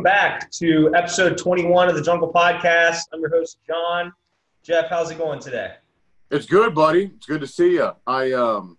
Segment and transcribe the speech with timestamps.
[0.00, 3.02] Welcome back to episode 21 of the Jungle Podcast.
[3.12, 4.10] I'm your host, John.
[4.62, 5.74] Jeff, how's it going today?
[6.30, 7.10] It's good, buddy.
[7.14, 7.90] It's good to see you.
[8.06, 8.78] I um,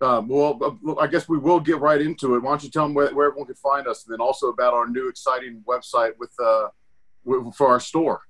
[0.00, 2.42] um, well, I guess we will get right into it.
[2.42, 4.72] Why don't you tell them where, where everyone can find us, and then also about
[4.72, 6.68] our new exciting website with uh,
[7.26, 8.22] with, for our store.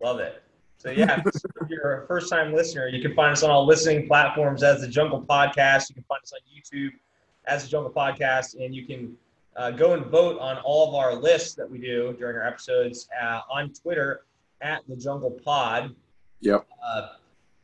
[0.00, 0.44] Love it.
[0.78, 4.06] So yeah, if you're a first time listener, you can find us on all listening
[4.06, 5.88] platforms as the Jungle Podcast.
[5.88, 6.92] You can find us on YouTube
[7.46, 9.16] as the Jungle Podcast, and you can
[9.56, 13.08] uh, go and vote on all of our lists that we do during our episodes
[13.20, 14.22] uh, on Twitter
[14.60, 15.94] at the Jungle Pod.
[16.40, 16.66] Yep.
[16.84, 17.08] Uh,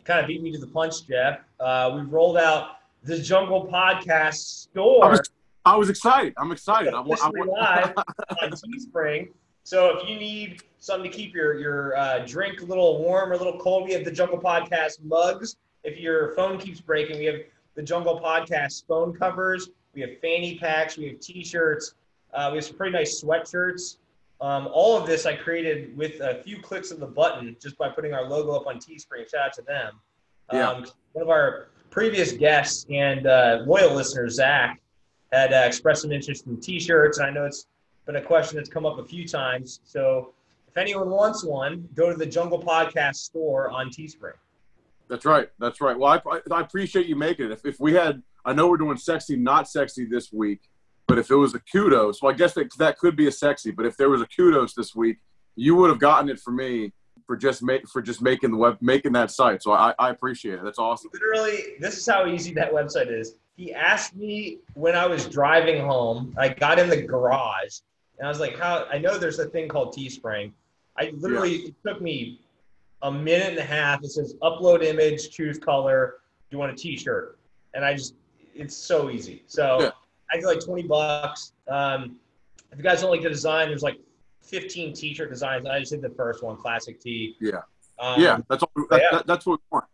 [0.04, 1.40] kind of beat me to the punch, Jeff.
[1.60, 5.04] Uh, we've rolled out the Jungle Podcast store.
[5.04, 5.30] I was,
[5.64, 6.34] I was excited.
[6.36, 6.94] I'm excited.
[6.94, 7.50] I want, I want...
[7.50, 7.92] live
[8.42, 9.28] on Teespring.
[9.62, 13.34] So if you need something to keep your your uh, drink a little warm or
[13.34, 15.56] a little cold, we have the Jungle Podcast mugs.
[15.82, 17.40] If your phone keeps breaking, we have
[17.74, 19.70] the Jungle Podcast phone covers.
[19.96, 20.98] We have fanny packs.
[20.98, 21.94] We have T-shirts.
[22.34, 23.96] Uh, we have some pretty nice sweatshirts.
[24.42, 27.88] Um, all of this I created with a few clicks of the button just by
[27.88, 29.28] putting our logo up on Teespring.
[29.30, 29.94] Shout out to them.
[30.52, 30.68] Yeah.
[30.68, 34.82] Um, one of our previous guests and uh, loyal listener, Zach,
[35.32, 37.66] had uh, expressed some interest in T-shirts, and I know it's
[38.04, 39.80] been a question that's come up a few times.
[39.84, 40.34] So
[40.68, 44.34] if anyone wants one, go to the Jungle Podcast store on Teespring.
[45.08, 45.48] That's right.
[45.58, 45.98] That's right.
[45.98, 47.52] Well, I, I appreciate you making it.
[47.52, 50.60] If, if we had I know we're doing sexy, not sexy this week,
[51.08, 53.72] but if it was a kudos, well, I guess that that could be a sexy.
[53.72, 55.18] But if there was a kudos this week,
[55.56, 56.92] you would have gotten it for me
[57.26, 59.62] for just make for just making the web making that site.
[59.62, 60.64] So I, I appreciate it.
[60.64, 61.10] That's awesome.
[61.12, 63.34] Literally, this is how easy that website is.
[63.56, 66.34] He asked me when I was driving home.
[66.38, 67.80] I got in the garage,
[68.18, 70.52] and I was like, "How?" I know there's a thing called Teespring.
[70.98, 71.68] I literally yeah.
[71.68, 72.40] it took me
[73.02, 74.02] a minute and a half.
[74.04, 76.18] It says upload image, choose color.
[76.48, 77.38] Do you want a T-shirt?
[77.74, 78.14] And I just
[78.56, 79.42] it's so easy.
[79.46, 79.90] So yeah.
[80.32, 81.52] I feel like 20 bucks.
[81.68, 82.16] Um,
[82.72, 83.98] if you guys don't like the design, there's like
[84.42, 85.66] 15 t-shirt designs.
[85.66, 87.36] I just did the first one, classic tee.
[87.40, 87.60] Yeah.
[87.98, 89.18] Um, yeah, that's all, that, yeah.
[89.18, 89.86] That, that's what we want.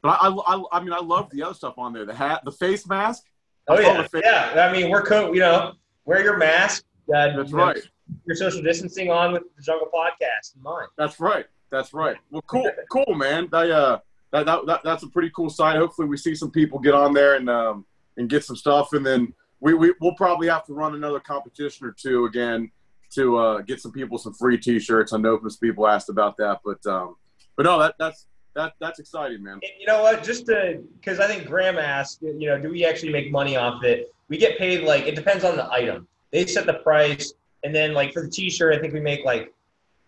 [0.00, 2.04] But I, I, I mean, I love the other stuff on there.
[2.04, 3.24] The hat, the face mask.
[3.68, 4.68] Oh yeah, yeah.
[4.68, 5.74] I mean, we're co- you know,
[6.04, 6.84] wear your mask.
[7.14, 7.76] Uh, that's right.
[7.76, 7.82] Know,
[8.26, 10.88] your social distancing on with the Jungle Podcast in mind.
[10.98, 11.46] That's right.
[11.70, 12.16] That's right.
[12.30, 13.48] Well, cool, cool, man.
[13.52, 14.00] That, uh,
[14.32, 15.76] that, that, that, that's a pretty cool site.
[15.76, 17.86] Hopefully, we see some people get on there and um,
[18.16, 21.86] and get some stuff, and then we, we will probably have to run another competition
[21.86, 22.70] or two again
[23.14, 25.12] to uh, get some people some free T-shirts.
[25.12, 27.16] I know some people asked about that, but um,
[27.56, 29.54] but no, that that's that that's exciting, man.
[29.54, 30.22] And you know what?
[30.22, 33.84] Just to because I think Graham asked, you know, do we actually make money off
[33.84, 34.12] it?
[34.28, 36.08] We get paid like it depends on the item.
[36.32, 39.52] They set the price, and then like for the T-shirt, I think we make like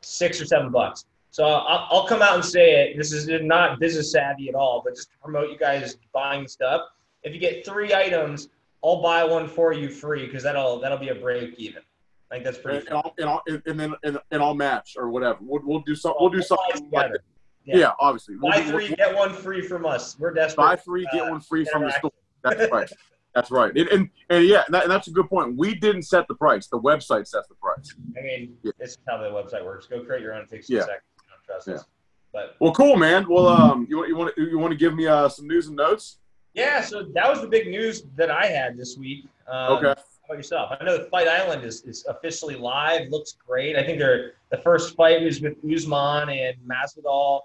[0.00, 1.04] six or seven bucks.
[1.30, 2.96] So I'll, I'll come out and say it.
[2.96, 6.82] This is not business savvy at all, but just to promote you guys buying stuff
[7.24, 8.48] if you get three items,
[8.84, 11.82] I'll buy one for you free because that'll that'll be a break even.
[12.30, 12.86] I think that's pretty.
[12.86, 15.38] And, and, I'll, and, and then and, and I'll match or whatever.
[15.40, 16.18] We'll, we'll do something.
[16.20, 17.12] We'll do something like.
[17.64, 17.76] Yeah.
[17.76, 18.34] yeah, obviously.
[18.36, 20.18] Buy we'll, 3 we'll, get one free from us.
[20.18, 20.62] We're desperate.
[20.62, 22.12] Buy three, get uh, one free from the store.
[22.42, 22.90] That's right.
[23.34, 23.76] That's right.
[23.76, 25.56] And, and, and yeah, that, and that's a good point.
[25.56, 26.68] We didn't set the price.
[26.68, 27.92] The website sets the price.
[28.16, 28.70] I mean, yeah.
[28.78, 29.86] this is how the website works.
[29.86, 30.42] Go create your own.
[30.42, 30.82] It Takes yeah.
[30.82, 31.02] seconds.
[31.20, 31.74] You don't trust yeah.
[31.74, 31.84] us.
[32.32, 33.26] But well, cool, man.
[33.28, 35.66] Well, um, you want you want to you want to give me uh, some news
[35.66, 36.18] and notes?
[36.54, 39.26] Yeah, so that was the big news that I had this week.
[39.48, 39.86] Um, okay.
[39.86, 40.70] How about yourself?
[40.80, 43.08] I know Fight Island is, is officially live.
[43.10, 43.76] Looks great.
[43.76, 47.40] I think they're the first fight was with Usman and Masvidal.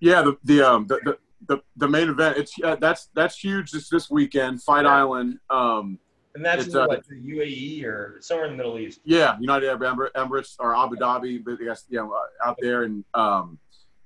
[0.00, 2.38] Yeah, the the um the the, the, the main event.
[2.38, 3.70] It's uh, that's that's huge.
[3.70, 4.96] This this weekend, Fight yeah.
[4.96, 5.38] Island.
[5.50, 5.98] Um,
[6.34, 9.00] and that's in, uh, what, the UAE or somewhere in the Middle East.
[9.04, 12.08] Yeah, United Arab Emirates or Abu Dhabi, but I guess yeah,
[12.44, 13.58] out there, and um,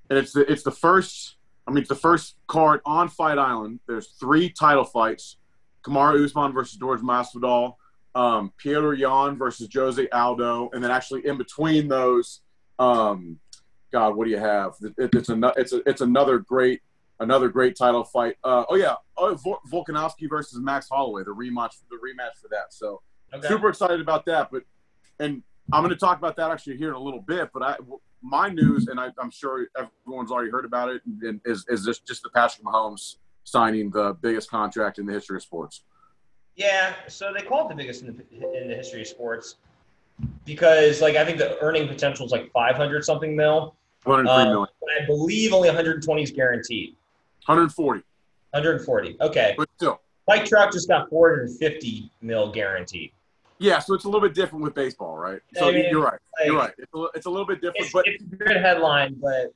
[0.09, 1.37] and it's the it's the first
[1.69, 3.79] I mean, it's the first card on Fight Island.
[3.87, 5.37] There's three title fights:
[5.83, 7.75] Kamaru Usman versus George Masvidal,
[8.15, 12.41] um, Yan versus Jose Aldo, and then actually in between those,
[12.79, 13.37] um,
[13.91, 14.73] God, what do you have?
[14.97, 16.81] It, it's a it's a, it's another great
[17.19, 18.37] another great title fight.
[18.43, 19.35] Uh, oh yeah, oh,
[19.71, 22.73] Volkanovski versus Max Holloway, the rematch the rematch for that.
[22.73, 23.47] So okay.
[23.47, 24.49] super excited about that.
[24.51, 24.63] But
[25.19, 27.51] and I'm going to talk about that actually here in a little bit.
[27.53, 27.75] But I
[28.21, 31.01] my news, and I, am sure everyone's already heard about it,
[31.45, 35.43] is, is this just the Patrick Mahomes signing the biggest contract in the history of
[35.43, 35.83] sports?
[36.55, 39.55] Yeah, so they call it the biggest in the, in the history of sports
[40.45, 43.75] because, like, I think the earning potential is like 500 something mil.
[44.03, 44.67] 103 um, million.
[45.01, 46.95] I believe only 120 is guaranteed.
[47.45, 48.03] 140.
[48.51, 49.17] 140.
[49.21, 49.55] Okay.
[49.57, 50.01] But still.
[50.27, 53.11] Mike Trout just got 450 mil guaranteed.
[53.59, 55.41] Yeah, so it's a little bit different with baseball, right?
[55.55, 56.19] So I mean, you're right.
[56.39, 56.73] Like, you're right.
[56.77, 59.53] It's a, it's a little bit different, it's, but it's a good headline, but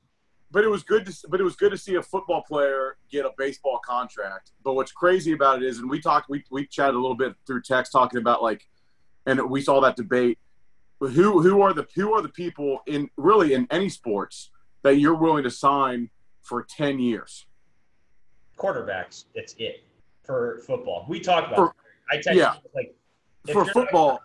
[0.52, 3.26] but it was good to but it was good to see a football player get
[3.26, 4.52] a baseball contract.
[4.64, 7.34] But what's crazy about it is, and we talked, we we chatted a little bit
[7.48, 8.68] through text talking about like,
[9.26, 10.38] and we saw that debate.
[11.00, 14.52] who who are the who are the people in really in any sports
[14.84, 16.10] that you're willing to sign
[16.42, 17.46] for ten years?
[18.58, 19.84] Quarterbacks, That's it
[20.24, 21.06] for football.
[21.08, 21.56] We talked about.
[21.56, 21.74] For- it.
[22.12, 22.56] I texted yeah.
[22.76, 22.94] like
[23.46, 24.24] For you're not a football,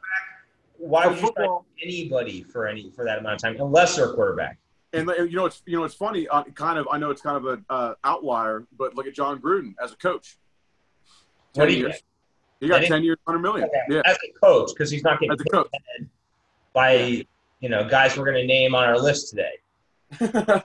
[0.79, 4.11] Why for would you football- anybody for any for that amount of time unless they're
[4.11, 4.59] a quarterback?
[4.93, 6.26] and you know it's you know it's funny.
[6.29, 9.38] Uh, kind of, I know it's kind of an uh, outlier, but look at Jon
[9.41, 10.38] Gruden as a coach.
[11.53, 12.03] Ten do you years.
[12.61, 13.69] He got ten years, hundred million.
[13.88, 15.69] Yeah, as a coach because he's not getting as a coach.
[16.73, 17.25] by
[17.61, 19.53] you know guys we're going to name on our list today.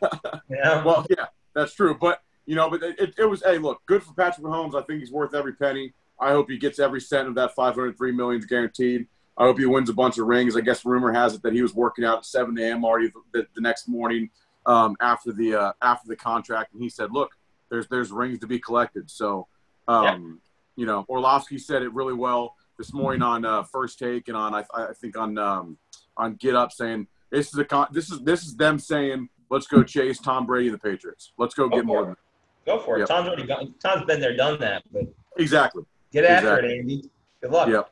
[0.49, 1.97] You know, well, yeah, that's true.
[1.99, 4.75] But you know, but it, it, it was hey, look, good for Patrick Mahomes.
[4.75, 5.93] I think he's worth every penny.
[6.23, 9.07] I hope he gets every cent of that five hundred three million is guaranteed.
[9.37, 10.55] I hope he wins a bunch of rings.
[10.55, 12.85] I guess rumor has it that he was working out at seven a.m.
[12.85, 14.29] already the, the next morning
[14.65, 17.31] um, after the uh, after the contract, and he said, "Look,
[17.69, 19.47] there's there's rings to be collected." So,
[19.87, 20.39] um,
[20.75, 24.53] you know, Orlovsky said it really well this morning on uh, First Take and on
[24.53, 25.77] I, I think on um,
[26.15, 29.67] on Get Up, saying this is a con- this is this is them saying, "Let's
[29.67, 31.33] go chase Tom Brady and the Patriots.
[31.37, 32.17] Let's go Go get more."
[32.65, 32.99] go for it.
[32.99, 33.07] Yep.
[33.09, 34.83] Tom's already gone, Tom's been there, done that.
[34.91, 35.03] But
[35.37, 35.83] exactly.
[36.13, 36.75] Get after Exactly.
[36.75, 37.09] it, Andy.
[37.41, 37.67] Good luck.
[37.69, 37.89] Yep.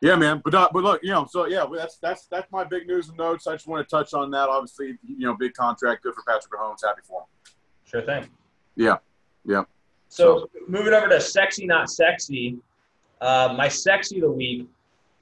[0.00, 0.42] Yeah, man.
[0.44, 3.16] But uh, but look, you know, so yeah, that's that's that's my big news and
[3.18, 3.46] notes.
[3.46, 4.48] I just want to touch on that.
[4.48, 6.84] Obviously, you know, big contract, good for Patrick Mahomes.
[6.84, 7.26] Happy for him.
[7.84, 8.28] Sure thing.
[8.76, 8.96] Yeah.
[9.46, 9.64] Yeah.
[10.08, 12.58] So, moving over to sexy, not sexy.
[13.20, 14.68] Uh, my sexy of the week.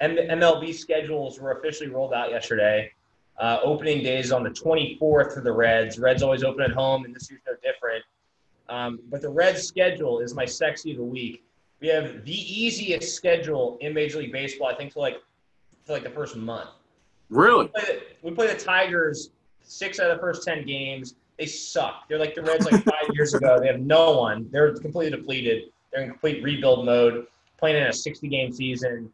[0.01, 2.93] and the MLB schedules were officially rolled out yesterday.
[3.39, 4.99] Uh, opening day is on the 24th
[5.35, 5.99] for the Reds.
[5.99, 8.05] Reds always open at home, and this year's no different.
[8.69, 11.43] Um, but the Reds schedule is my sexy of the week.
[11.83, 12.33] We have the
[12.63, 15.17] easiest schedule in Major League Baseball, I think, for like
[15.85, 16.71] for like the first month.
[17.29, 17.65] Really?
[17.65, 19.31] We play the, we play the Tigers
[19.65, 21.17] six out of the first ten games.
[21.39, 22.09] They suck.
[22.09, 23.59] They're like the Reds like five years ago.
[23.61, 24.49] They have no one.
[24.53, 25.65] They're completely depleted.
[25.93, 27.27] They're in complete rebuild mode,
[27.59, 29.11] playing in a 60 game season.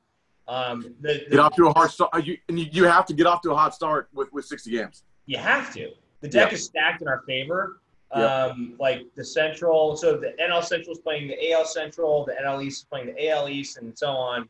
[0.46, 2.22] Um, the, the- Get off to a hard start.
[2.24, 4.70] You, and you, you have to get off to a hot start with, with 60
[4.70, 5.04] games.
[5.26, 5.90] you have to.
[6.20, 6.54] The deck Yeah.
[6.56, 7.78] is stacked in our favor.
[8.10, 12.64] Um, like the Central, so the NL Central is playing the AL Central, the NL
[12.64, 14.48] East is playing the AL East, and so on.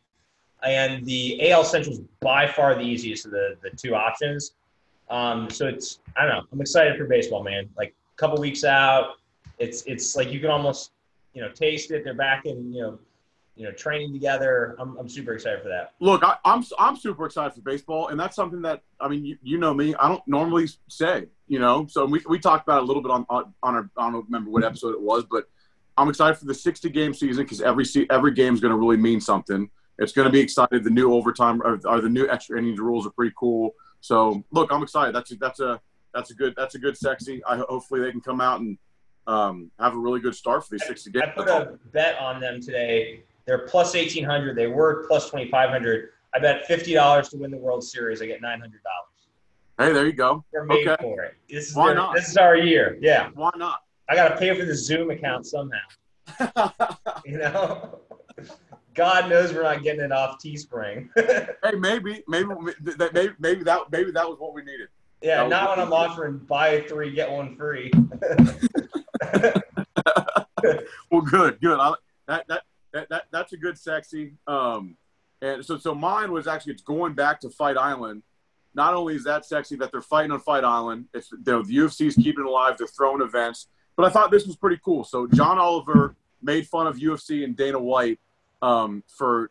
[0.62, 4.52] And the AL Central is by far the easiest of the, the two options.
[5.10, 6.42] Um, so it's I don't know.
[6.52, 7.68] I'm excited for baseball, man.
[7.76, 9.14] Like a couple weeks out,
[9.58, 10.92] it's it's like you can almost
[11.34, 12.04] you know taste it.
[12.04, 12.98] They're back in you know
[13.56, 14.76] you know training together.
[14.78, 15.94] I'm I'm super excited for that.
[16.00, 19.38] Look, I, I'm I'm super excited for baseball, and that's something that I mean, you,
[19.42, 19.94] you know me.
[19.96, 21.86] I don't normally say, you know.
[21.88, 24.50] So we, we talked about it a little bit on on our I don't remember
[24.50, 25.44] what episode it was, but
[25.96, 28.78] I'm excited for the 60 game season because every se- every game is going to
[28.78, 29.68] really mean something.
[29.98, 30.84] It's going to be excited.
[30.84, 33.74] The new overtime or, or the new extra innings rules are pretty cool.
[34.00, 35.14] So look, I'm excited.
[35.14, 35.80] That's a, that's a
[36.14, 37.42] that's a good that's a good sexy.
[37.44, 38.78] I hopefully they can come out and
[39.26, 41.24] um, have a really good start for these 60 games.
[41.26, 43.24] I put a bet on them today.
[43.46, 44.56] They're plus eighteen hundred.
[44.56, 46.10] They were plus twenty five hundred.
[46.34, 48.20] I bet fifty dollars to win the World Series.
[48.20, 49.07] I get nine hundred dollars.
[49.78, 50.44] Hey, there you go.
[50.52, 51.00] We're made Okay.
[51.02, 51.34] for it.
[51.48, 52.14] This is Why their- not?
[52.14, 52.98] This is our year.
[53.00, 53.80] Yeah, Why not?
[54.08, 55.78] I got to pay for the Zoom account somehow.
[57.24, 58.00] You know,
[58.94, 61.08] God knows we're not getting it off Teespring.
[61.16, 62.48] Hey, maybe, maybe,
[62.96, 64.88] that, maybe, maybe that, maybe that was what we needed.
[65.22, 67.90] yeah, That not when I'm offering buy three get one free.
[71.10, 71.78] Well, good, good.
[71.78, 71.94] I,
[72.26, 74.34] that, that, that, that, that's a good sexy.
[74.46, 74.96] Um,
[75.40, 78.22] and so, so mine was actually it's going back to Fight Island.
[78.78, 81.76] Not only is that sexy that they're fighting on Fight Island, it's you know, the
[81.78, 82.76] UFC's keeping it alive.
[82.78, 85.02] They're throwing events, but I thought this was pretty cool.
[85.02, 88.20] So John Oliver made fun of UFC and Dana White
[88.62, 89.50] um, for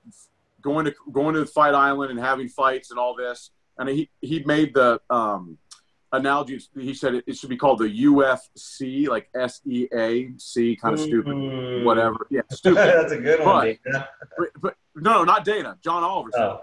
[0.61, 3.51] going to going to Fight Island and having fights and all this.
[3.77, 5.57] And he he made the um,
[6.13, 6.61] analogy.
[6.75, 10.93] He said it, it should be called the UFC, like S E A C, kind
[10.93, 11.83] of stupid, Ooh.
[11.83, 12.27] whatever.
[12.29, 12.77] Yeah, stupid.
[12.77, 14.09] That's a good one, But- Dana.
[14.37, 15.77] but, but no, no, not Dana.
[15.83, 16.29] John Oliver.
[16.33, 16.61] said Oh,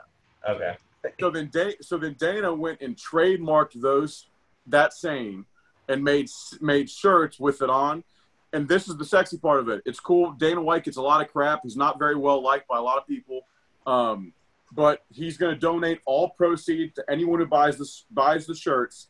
[0.48, 0.76] okay.
[1.20, 4.28] So then da- so then Dana went and trademarked those
[4.66, 5.44] that saying
[5.88, 6.28] and made
[6.60, 8.04] made shirts with it on.
[8.52, 9.82] And this is the sexy part of it.
[9.84, 10.32] It's cool.
[10.32, 11.60] Dana White gets a lot of crap.
[11.64, 13.40] He's not very well liked by a lot of people.
[13.84, 14.32] Um,
[14.72, 19.08] but he's going to donate all proceeds to anyone who buys this buys the shirts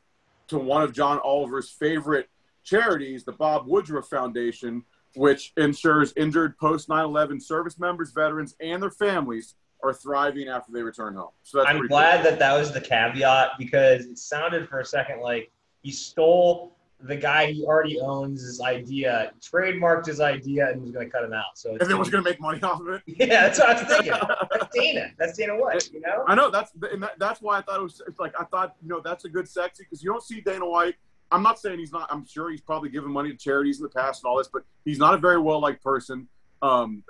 [0.48, 2.28] to one of John Oliver's favorite
[2.64, 4.84] charities, the Bob Woodruff Foundation,
[5.14, 10.82] which ensures injured post 9/11 service members, veterans, and their families are thriving after they
[10.82, 11.30] return home.
[11.42, 15.20] So that's I'm glad that that was the caveat because it sounded for a second
[15.20, 15.50] like
[15.82, 21.06] he stole the guy he already owns his idea, trademarked his idea, and was going
[21.06, 21.56] to cut him out.
[21.56, 21.76] So cool.
[21.76, 23.02] it's And then was going to make money off of it.
[23.06, 24.12] yeah, that's what I was thinking.
[24.50, 25.12] That's Dana.
[25.18, 25.90] That's Dana White.
[25.92, 26.24] You know?
[26.26, 28.76] I know that's and that, that's why I thought it was it's like I thought
[28.82, 30.94] you know that's a good sexy because you don't see Dana White.
[31.30, 32.10] I'm not saying he's not.
[32.10, 34.62] I'm sure he's probably given money to charities in the past and all this, but
[34.84, 36.28] he's not a very well liked person.
[36.64, 37.02] Um,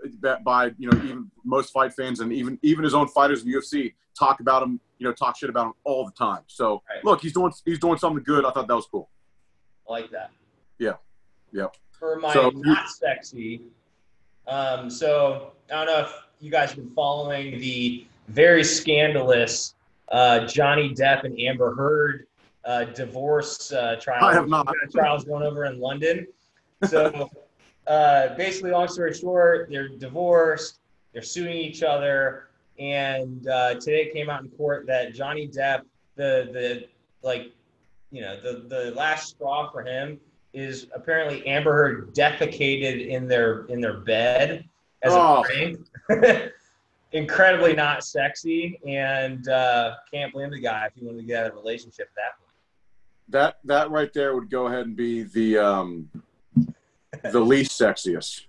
[0.44, 3.56] by you know even most fight fans and even even his own fighters in the
[3.56, 6.42] UFC talk about him, you know, talk shit about him all the time.
[6.46, 7.04] So Right.
[7.04, 8.44] look, he's doing he's doing something good.
[8.44, 9.08] I thought that was cool.
[9.88, 10.30] I like that.
[10.78, 10.94] Yeah.
[11.52, 11.66] Yeah.
[11.92, 13.62] For my So- not sexy,
[14.48, 19.74] um, so I don't know if you guys have been following the very scandalous
[20.10, 22.26] uh, Johnny Depp and Amber Heard
[22.64, 24.24] uh, divorce uh, trial.
[24.24, 24.66] I have not.
[24.92, 26.26] Trials going over in London.
[26.88, 27.30] So
[27.86, 30.80] uh, basically, long story short, they're divorced.
[31.12, 32.48] They're suing each other,
[32.78, 35.82] and uh, today it came out in court that Johnny Depp,
[36.16, 36.88] the the
[37.22, 37.52] like,
[38.10, 40.18] you know, the the last straw for him
[40.52, 44.64] is apparently Amber Heard defecated in their in their bed
[45.02, 45.42] as Oh.
[45.42, 45.44] a
[46.08, 46.52] prank.
[47.12, 51.50] Incredibly not sexy, and uh, can't blame the guy if he wanted to get out
[51.52, 52.50] of a relationship at that point.
[53.28, 56.08] That that right there would go ahead and be the um,
[57.32, 58.42] the least sexiest.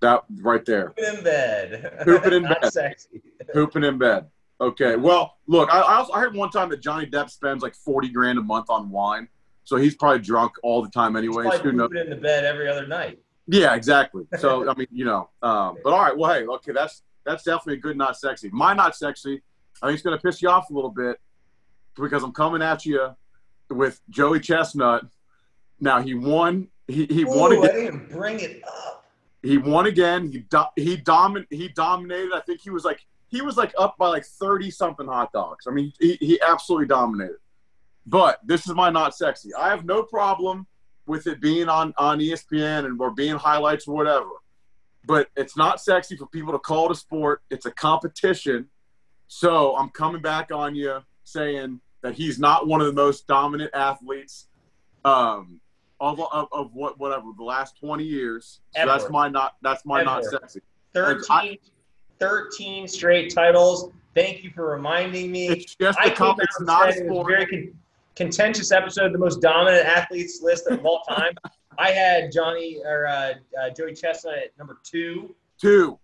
[0.00, 1.98] That right there, Pooping in bed.
[2.04, 2.72] Pooping in not bed.
[2.72, 3.22] sexy.
[3.52, 4.26] pooping in bed.
[4.60, 7.74] Okay, well, look, I, I also I heard one time that Johnny Depp spends like
[7.74, 9.28] forty grand a month on wine,
[9.64, 11.48] so he's probably drunk all the time He's anyways.
[11.48, 11.88] probably Who knows?
[11.88, 13.18] pooping in the bed every other night.
[13.46, 14.24] Yeah, exactly.
[14.38, 16.16] So I mean, you know, um, but all right.
[16.16, 18.50] Well, hey, okay, that's that's definitely a good not sexy.
[18.52, 19.42] My not sexy.
[19.82, 21.18] I think it's gonna piss you off a little bit
[21.96, 23.16] because I'm coming at you
[23.70, 25.06] with Joey Chestnut.
[25.80, 26.68] Now he won.
[26.86, 27.84] He he won Ooh, I again.
[27.84, 29.06] didn't bring it up.
[29.42, 30.30] He won again.
[30.30, 32.32] He do, he domin he dominated.
[32.34, 35.66] I think he was like he was like up by like thirty something hot dogs.
[35.66, 37.36] I mean, he he absolutely dominated.
[38.06, 39.54] But this is my not sexy.
[39.54, 40.66] I have no problem
[41.06, 44.28] with it being on on ESPN and or being highlights or whatever.
[45.06, 47.42] But it's not sexy for people to call it a sport.
[47.50, 48.66] It's a competition.
[49.26, 53.70] So I'm coming back on you saying that he's not one of the most dominant
[53.74, 54.48] athletes
[55.04, 55.60] um,
[56.12, 58.60] of, of, of what whatever the last 20 years.
[58.76, 60.60] So that's my not that's my not sexy.
[60.94, 61.58] 13, I-
[62.20, 63.90] 13 straight titles.
[64.14, 65.48] Thank you for reminding me.
[65.48, 66.38] It's just I comp.
[66.40, 67.26] It's not a sport.
[67.26, 67.72] very con-
[68.14, 71.32] contentious episode, the most dominant athletes list of all time.
[71.78, 75.98] I had Johnny or uh, uh, Joey Chestnut at number two, Two,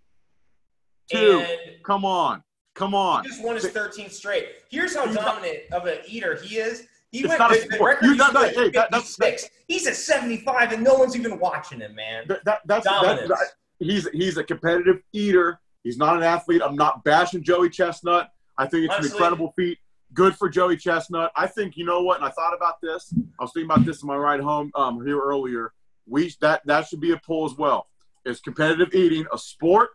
[1.09, 1.39] two.
[1.47, 2.43] and Come on,
[2.73, 3.23] come on.
[3.23, 4.47] he just won his 13th straight.
[4.69, 6.87] Here's how dominant of an eater he is.
[7.11, 7.89] He It's went not a the, the sport.
[7.95, 9.49] record You- used to that- that- hey, that- that's- 56.
[9.67, 12.23] He's at 75, and no one's even watching him, man.
[12.27, 15.59] That, that, that's, that's he's he's a competitive eater.
[15.83, 16.61] He's not an athlete.
[16.63, 18.31] I'm not bashing Joey Chestnut.
[18.57, 19.77] I think it's Honestly- an incredible feat.
[20.13, 21.31] Good for Joey Chestnut.
[21.37, 23.13] I think you know what, and I thought about this.
[23.39, 25.71] I was thinking about this on my ride home um, here earlier.
[26.07, 27.87] We that that should be a poll as well.
[28.25, 29.91] Is competitive eating a sport,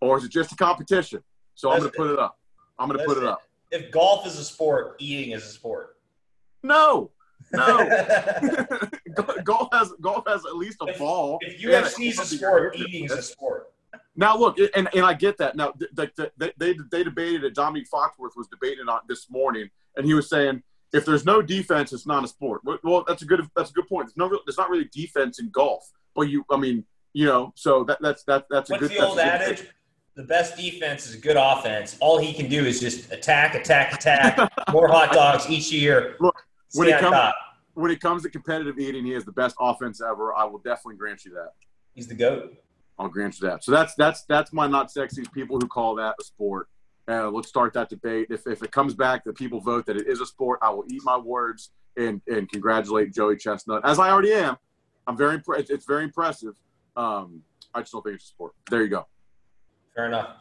[0.00, 1.22] or is it just a competition?
[1.54, 2.38] So I'm going to put it up.
[2.78, 3.42] I'm going to put it up.
[3.70, 5.96] If golf is a sport, eating is a sport.
[6.62, 7.10] No,
[7.52, 7.78] no.
[7.90, 11.38] if golf has golf has at least a If- ball.
[11.60, 13.68] UFC is a sport, eating is a sport.
[14.16, 15.56] Now look, and, and I get that.
[15.56, 17.54] Now th- th- th- they, they debated it.
[17.54, 20.62] Dominique Foxworth was debating on this morning, and he was saying
[20.92, 22.60] if there's no defense, it's not a sport.
[22.84, 24.06] Well- that's a good that's a good point.
[24.08, 27.52] There's no real- there's not really defense in golf, but you I mean you know
[27.56, 28.98] so that that's that that's a What's good.
[28.98, 29.66] the old adage?
[30.16, 31.96] The best defense is a good offense.
[32.00, 34.50] All he can do is just attack, attack, attack.
[34.72, 36.16] More hot dogs each year.
[36.20, 37.34] Look, when it comes- top.
[37.74, 40.34] When it comes to competitive eating, he has the best offense ever.
[40.34, 41.52] I will definitely grant you that.
[41.94, 42.56] He's the goat.
[42.98, 43.62] I'll grant you that.
[43.64, 46.68] So that's that's that's my not sexy people who call that a sport.
[47.08, 48.26] Uh, let's start that debate.
[48.28, 50.84] If, if it comes back that people vote that it is a sport, I will
[50.90, 54.56] eat my words and and congratulate Joey Chestnut as I already am.
[55.06, 56.54] I'm very impre- it's, it's very impressive.
[56.96, 58.52] Um, I just don't think it's a sport.
[58.68, 59.06] There you go.
[59.94, 60.36] Fair enough.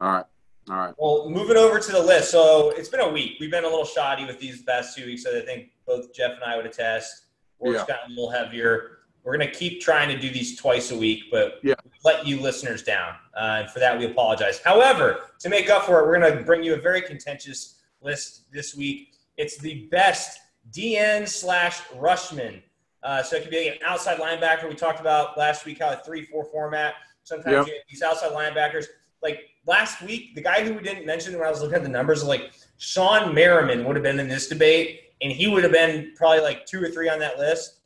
[0.00, 0.24] All right,
[0.68, 0.94] all right.
[0.98, 2.30] Well, moving over to the list.
[2.30, 3.36] So it's been a week.
[3.40, 5.24] We've been a little shoddy with these past two weeks.
[5.24, 7.24] So I think both Jeff and I would attest.
[7.58, 7.86] Work's Yeah.
[7.86, 8.98] gotten a little heavier.
[9.22, 11.74] We're going to keep trying to do these twice a week, but Yeah.
[12.04, 13.14] let you listeners down.
[13.34, 14.60] Uh, and for that, we apologize.
[14.60, 18.50] However, to make up for it, we're going to bring you a very contentious list
[18.52, 19.12] this week.
[19.36, 20.38] It's the best
[20.70, 22.62] DE slash Rushman.
[23.02, 24.68] Uh, so it could be an outside linebacker.
[24.68, 26.94] We talked about last week how a 3 4 format.
[27.24, 27.76] Sometimes Yep.
[27.90, 28.86] these outside linebackers.
[29.22, 31.88] Like last week, the guy who we didn't mention when I was looking at the
[31.88, 36.12] numbers, like Shawne Merriman would have been in this debate, and he would have been
[36.16, 37.76] probably like two or three on that list.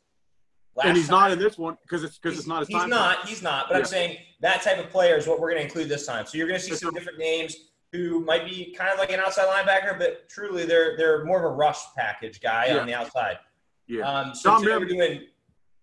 [0.76, 1.20] Last and he's time.
[1.20, 2.90] not in this one because it's because it's not his He's time.
[2.90, 3.28] not.
[3.28, 3.66] He's not.
[3.68, 3.78] But Yeah.
[3.80, 6.26] I'm saying that type of player is what we're going to include this time.
[6.26, 7.54] So you're going to see some different names
[7.92, 11.44] who might be kind of like an outside linebacker, but truly they're they're more of
[11.44, 12.78] a rush package guy Yeah.
[12.78, 13.38] on the outside.
[13.86, 15.28] Yeah, Um, so Sean today we're Merriman- doing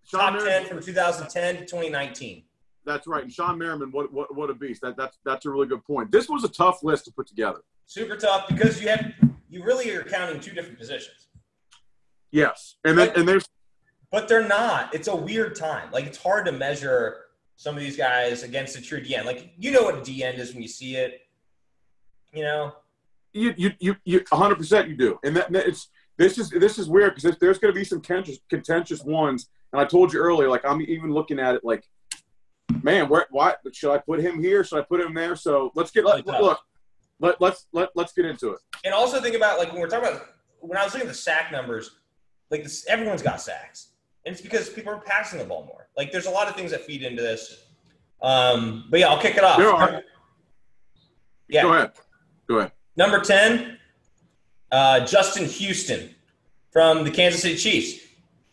[0.10, 2.44] Sean top Merriman- ten from 2010 to 2019.
[2.86, 3.24] That's right.
[3.24, 4.82] And Shawne Merriman, what what what a beast.
[4.82, 6.12] That that's that's a really good point.
[6.12, 7.60] This was a tough list to put together.
[7.86, 9.14] Super tough because you have
[9.50, 11.28] you really are counting two different positions.
[12.32, 13.48] Yes, and then and there's
[14.12, 14.94] But they're not.
[14.96, 15.90] It's a weird time.
[15.92, 17.26] Like it's hard to measure
[17.58, 19.22] some of these guys against a true DE.
[19.22, 21.22] Like you know what a DE is when you see it.
[22.34, 22.74] You know.
[23.34, 26.90] You you you you 100 percent you do, and that it's this is this is
[26.90, 30.50] weird because there's going to be some contentious, contentious ones, and I told you earlier,
[30.50, 31.84] like I'm even looking at it like,
[32.84, 34.64] man, where why should I put him here?
[34.64, 35.36] Should I put him there?
[35.36, 36.60] So let's get let, look.
[37.20, 38.60] Let, let's let let's get into it.
[38.84, 40.26] And also think about like when we're talking about
[40.60, 41.98] when I was looking at the sack numbers,
[42.50, 43.92] like this, everyone's got sacks,
[44.26, 45.88] and it's because people are passing the ball more.
[45.96, 47.66] Like there's a lot of things that feed into this.
[48.24, 49.58] Um, but yeah, I'll kick it off.
[49.58, 50.02] There are.
[51.48, 51.62] Yeah.
[51.62, 51.92] Go ahead.
[52.48, 52.72] Go ahead.
[52.98, 53.78] Number ten,
[54.72, 56.16] uh, Justin Houston
[56.72, 58.04] from the Kansas City Chiefs.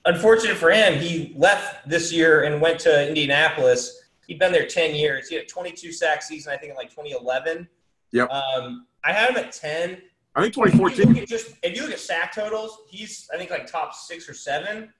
[0.04, 3.97] Unfortunate for him, he left this year and went to Indianapolis.
[4.28, 5.28] He'd been there 10 years.
[5.28, 7.68] He had a 22 sack season, I think, in like 2011.
[8.12, 8.30] Yep.
[8.30, 10.00] Um, I had him at 10.
[10.36, 11.10] I think 2014.
[11.10, 14.28] If you, just, if you look at sack totals, he's, I think, like top six
[14.28, 14.92] or seven.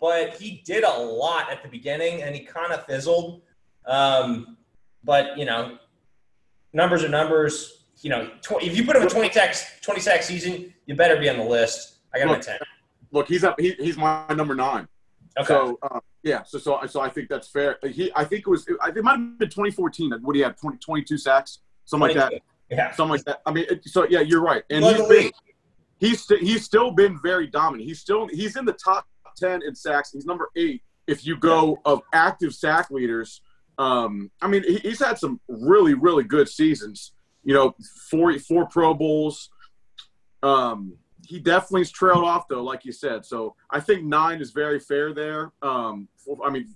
[0.00, 3.42] But he did a lot at the beginning, and he kind of fizzled.
[3.86, 4.56] Um,
[5.04, 5.78] but, you know,
[6.72, 10.22] numbers are numbers you know, tw- if you put him a 20 sack, 20 sack
[10.22, 11.98] season, you better be on the list.
[12.12, 12.58] I got look, him at 10.
[13.12, 13.58] Look, he's up.
[13.58, 14.88] He, he's my number nine.
[15.38, 15.46] Okay.
[15.46, 17.78] So uh, yeah, so so so I think that's fair.
[17.82, 18.66] He, I think it was.
[18.68, 20.12] It might have been 2014.
[20.22, 20.56] What do you have?
[20.56, 22.20] 20, 22 sacks, something 22.
[22.20, 22.76] like that.
[22.76, 23.42] Yeah, something like that.
[23.46, 24.62] I mean, it, so yeah, you're right.
[24.70, 25.30] And he's been,
[25.98, 27.88] he's he's still been very dominant.
[27.88, 29.06] He's still he's in the top
[29.38, 30.12] 10 in sacks.
[30.12, 33.40] He's number eight if you go of active sack leaders.
[33.78, 37.12] Um, I mean, he, he's had some really really good seasons
[37.44, 37.74] you know,
[38.10, 39.50] four four Pro Bowls.
[40.42, 40.94] Um,
[41.32, 43.24] he definitely's trailed off though, like you said.
[43.24, 45.50] So I think nine is very fair there.
[45.62, 46.06] Um,
[46.44, 46.74] I mean,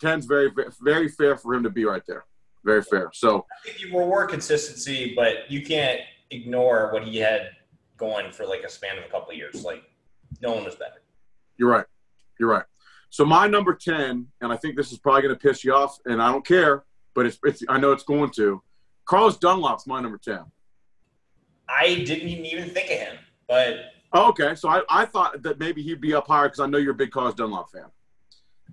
[0.00, 2.24] ten's very very fair for him to be right there.
[2.64, 3.10] Very fair.
[3.12, 7.50] So I think you reward consistency, but you can't ignore what he had
[7.96, 9.64] going for like a span of a couple of years.
[9.64, 9.82] Like
[10.40, 11.02] no one was better.
[11.56, 11.86] You're right.
[12.38, 12.64] You're right.
[13.10, 15.98] So my number ten, and I think this is probably going to piss you off,
[16.04, 18.62] and I don't care, but it's, it's I know it's going to.
[19.04, 20.40] Carlos Dunlap's my number 10.
[21.68, 23.16] I didn't even think of him,
[23.48, 23.95] but.
[24.12, 26.78] Oh, okay, so I, I thought that maybe he'd be up higher because I know
[26.78, 27.84] you're a big Carlos Dunlap fan.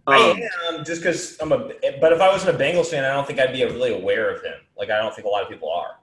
[0.05, 1.57] Um, I am just because I'm a.
[2.01, 4.43] But if I wasn't a Bengals fan, I don't think I'd be really aware of
[4.43, 4.55] him.
[4.77, 5.97] Like I don't think a lot of people are.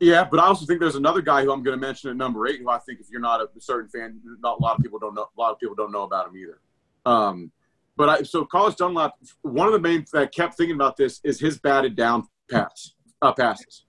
[0.00, 2.46] Yeah, but I also think there's another guy who I'm going to mention at number
[2.46, 4.98] eight, who I think if you're not a certain fan, not a lot of people
[4.98, 5.26] don't know.
[5.36, 6.58] A lot of people don't know about him either.
[7.06, 7.52] Um,
[7.96, 11.20] but I so Carlos Dunlap, one of the main that I kept thinking about this
[11.22, 13.84] is his batted down pass uh, passes.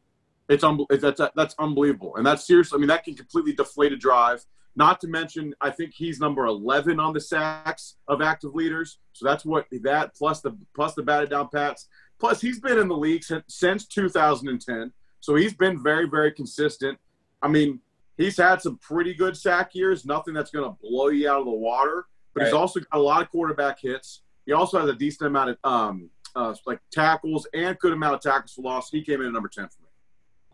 [0.49, 2.77] It's un- that's that's unbelievable, and that's seriously.
[2.77, 4.45] I mean, that can completely deflate a drive.
[4.75, 8.99] Not to mention, I think he's number 11 on the sacks of active leaders.
[9.13, 11.87] So that's what that plus the plus the batted down pats.
[12.19, 16.97] Plus, he's been in the league since, since 2010, so he's been very very consistent.
[17.41, 17.79] I mean,
[18.15, 20.05] he's had some pretty good sack years.
[20.05, 22.47] Nothing that's going to blow you out of the water, but right.
[22.47, 24.21] he's also got a lot of quarterback hits.
[24.45, 28.21] He also has a decent amount of um, uh, like tackles and good amount of
[28.21, 28.89] tackles for loss.
[28.89, 29.89] He came in at number ten for me.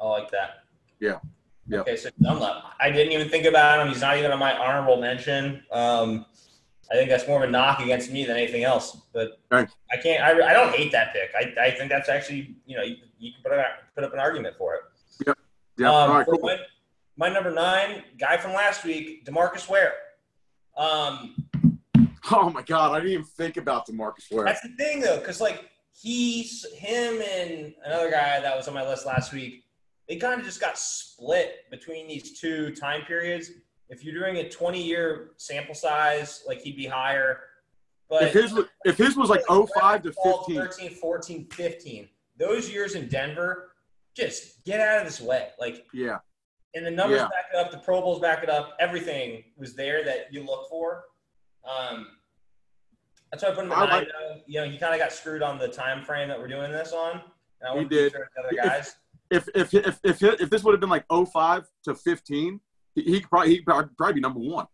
[0.01, 0.63] I like that.
[0.99, 1.19] Yeah.
[1.67, 1.79] Yeah.
[1.79, 2.63] Okay, so Dunlap.
[2.79, 3.91] I didn't even think about him.
[3.91, 5.63] He's not even on my honorable mention.
[5.71, 6.25] Um,
[6.91, 8.97] I think that's more of a knock against me than anything else.
[9.13, 9.73] But Thanks.
[9.91, 10.23] I can't.
[10.23, 11.31] I, I don't hate that pick.
[11.35, 14.19] I, I think that's actually you know you, you can put up, put up an
[14.19, 14.81] argument for it.
[15.25, 15.33] Yeah.
[15.77, 15.89] Yeah.
[15.89, 16.39] Um, All right, cool.
[16.41, 16.57] my,
[17.17, 19.93] my, number nine guy from last week, DeMarcus Ware.
[20.77, 21.35] Um,
[22.29, 24.45] Oh my god, I didn't even think about DeMarcus Ware.
[24.45, 28.87] That's the thing though, because like he's him and another guy that was on my
[28.87, 29.63] list last week,
[30.07, 33.51] they kind of just got split between these two time periods.
[33.89, 37.41] If you're doing a 20 year sample size, like he'd be higher.
[38.09, 42.69] But if his was, if his was like 05 to 15, 13, 14, 15, those
[42.69, 43.71] years in Denver,
[44.15, 45.49] just get out of this way.
[45.59, 46.19] Like yeah.
[46.75, 47.27] And the numbers yeah.
[47.27, 50.69] back it up, the Pro Bowls back it up, everything was there that you look
[50.69, 51.05] for.
[51.67, 52.07] Um,
[53.31, 54.05] that's why I put him at nine.
[54.45, 56.93] you know, he kind of got screwed on the time frame that we're doing this
[56.93, 57.21] on.
[57.79, 58.13] he did.
[58.13, 58.95] The Other guys.
[59.29, 62.59] If, if, if, if, if, if this would have been like 05 to 15,
[62.95, 64.65] he, he could probably, he probably be number one.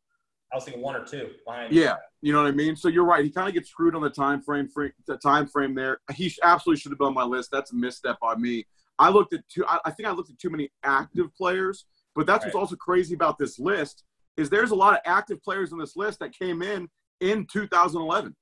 [0.52, 1.74] I was thinking one or two behind.
[1.74, 2.76] Yeah, you know what I mean.
[2.76, 3.24] So you're right.
[3.24, 4.70] He kind of gets screwed on the time frame.
[5.08, 6.00] The time frame there.
[6.14, 7.50] He absolutely should have been on my list.
[7.52, 8.68] That's a misstep by me.
[9.00, 9.66] I looked at two.
[9.68, 11.86] I, I think I looked at too many active players.
[12.16, 12.54] But that's right.
[12.54, 14.04] what's also crazy about this list
[14.38, 16.90] is there's a lot of active players on this list that came in
[17.20, 18.36] in 2011.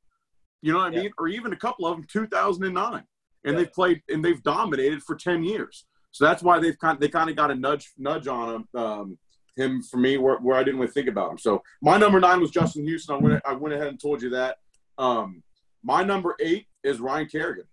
[0.61, 1.01] You know what I yeah.
[1.03, 1.11] mean?
[1.17, 3.05] Or even a couple of them 2009, and
[3.45, 3.51] yeah.
[3.57, 5.85] they've played and they've dominated for 10 years.
[6.11, 8.67] So that's why they've kind of, they kind of got a nudge nudge on him.
[8.79, 9.17] Um,
[9.57, 11.37] him for me where, where I didn't really think about him.
[11.37, 13.15] So my number nine was Justin Houston.
[13.15, 14.57] I went I went ahead and told you that.
[14.97, 15.43] Um,
[15.83, 17.65] my number eight is Ryan Kerrigan.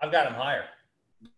[0.00, 0.64] I've got him higher.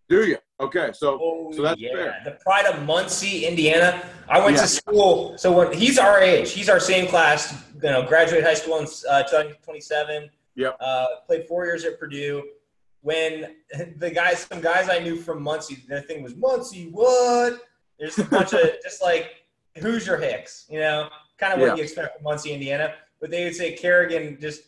[0.09, 0.39] Do you?
[0.61, 1.93] Okay, so oh, so that's yeah.
[1.93, 2.23] fair.
[2.25, 4.03] The Pride of Muncie, Indiana.
[4.29, 4.63] I went yeah.
[4.63, 5.37] to school.
[5.37, 7.65] So when he's our age, he's our same class.
[7.83, 10.31] You know, graduate high school in uh, 2027.
[10.57, 10.77] Yep.
[10.81, 12.43] Uh, played four years at Purdue.
[13.05, 13.55] When
[13.99, 17.61] the guys, some guys I knew from Muncie, their thing was Muncie, what?
[17.99, 19.45] There's a bunch of just like
[19.77, 21.75] Hoosier Hicks, you know, kind of what Yeah.
[21.77, 22.95] you expect from Muncie, Indiana.
[23.21, 24.63] But they would say Kerrigan just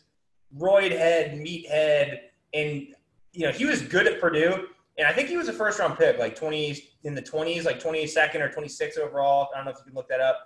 [0.55, 2.19] roid head, meathead,
[2.53, 2.87] and
[3.33, 5.97] you know he was good at Purdue, and I think he was a first round
[5.97, 9.49] pick, like twenty in the twenties, like twenty second or twenty six overall.
[9.53, 10.37] I don't know if you can look that up,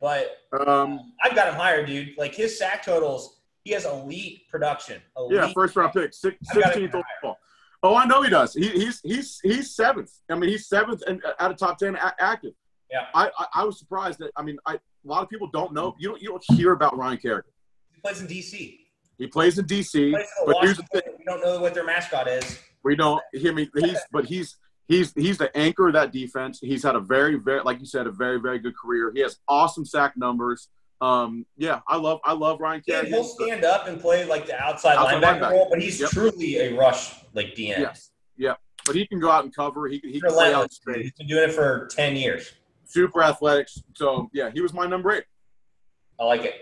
[0.00, 2.16] but Um, I've got him higher, dude.
[2.18, 3.35] Like his sack totals,
[3.66, 5.02] he has elite production.
[5.16, 7.36] Elite yeah, first round pick, six, I've got it 16th overall.
[7.82, 8.54] Oh, I know he does.
[8.54, 10.12] He, he's he's he's seventh.
[10.30, 12.52] I mean, he's seventh and out of top ten a- active.
[12.92, 13.06] Yeah.
[13.12, 15.96] I, I I was surprised that I mean I a lot of people don't know
[15.98, 17.50] you don't you don't hear about Ryan Kerrigan.
[17.92, 18.78] He plays in DC.
[19.18, 21.84] He plays in DC, plays the but here's the thing: We don't know what their
[21.84, 22.60] mascot is.
[22.84, 23.68] we don't hear me.
[23.76, 26.60] He's but he's he's he's the anchor of that defense.
[26.60, 29.10] He's had a very very like you said a very very good career.
[29.12, 30.68] He has awesome sack numbers.
[31.00, 34.58] Um, yeah, I love I love Ryan Yeah, he'll stand up and play like the
[34.58, 35.50] outside, Outside linebacker, linebacker.
[35.50, 36.10] role, but he's Yep.
[36.10, 37.66] truly a rush like DE.
[37.68, 38.54] Yes, yeah,
[38.86, 39.88] but he can go out and cover.
[39.88, 41.02] He can he can play out straight.
[41.02, 42.52] He's been doing it for ten years.
[42.84, 43.68] super athletic.
[43.94, 45.24] So yeah, he was my number eight.
[46.18, 46.54] I like it.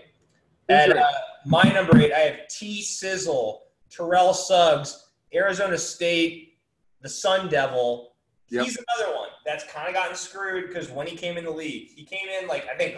[0.67, 1.03] Who's At uh,
[1.45, 6.57] my number eight, I have T Sizzle, Terrell Suggs, Arizona State,
[7.01, 8.11] the Sun Devil.
[8.49, 8.65] Yep.
[8.65, 11.89] He's another one that's kind of gotten screwed because when he came in the league,
[11.95, 12.95] he came in like I think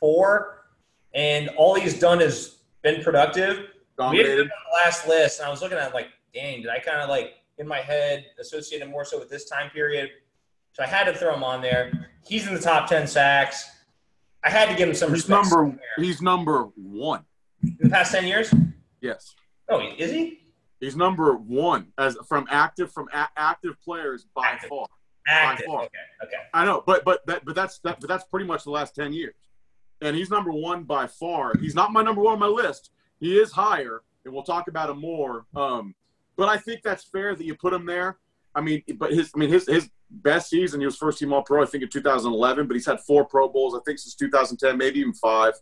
[0.00, 0.59] 04,
[1.14, 3.56] and all he's done is been productive.
[3.58, 3.66] We
[4.04, 4.40] dominated.
[4.42, 6.98] on the last list, and I was looking at it like, dang, did I kind
[7.02, 10.10] of like in my head associate him more so with this time period?
[10.72, 12.08] So I had to throw him on there.
[12.26, 13.68] He's in the top 10 sacks.
[14.44, 15.30] I had to give him some He's respect.
[15.50, 15.80] number somewhere.
[15.98, 17.24] he's number one.
[17.62, 18.54] in the past 10 years?
[19.02, 19.34] Yes,
[19.68, 20.40] Oh, is he?
[20.80, 24.68] he's number one as from active from a- active players by Active.
[24.70, 24.86] far.
[25.28, 25.66] Active.
[25.66, 25.82] far.
[25.82, 25.88] Okay,
[26.24, 26.36] okay.
[26.54, 29.12] I know, but but that but that's that but that's pretty much the last ten
[29.12, 29.34] years,
[30.02, 31.52] and he's number one by far.
[31.58, 32.90] He's not my number one on my list.
[33.18, 35.46] He is higher, and we'll talk about him more.
[35.54, 35.94] Um,
[36.36, 38.18] but I think that's fair that you put him there.
[38.54, 41.42] I mean, but his I mean his his best season he was first team All
[41.42, 44.76] Pro I think in 2011, but he's had four Pro Bowls I think since 2010,
[44.76, 45.54] maybe even five.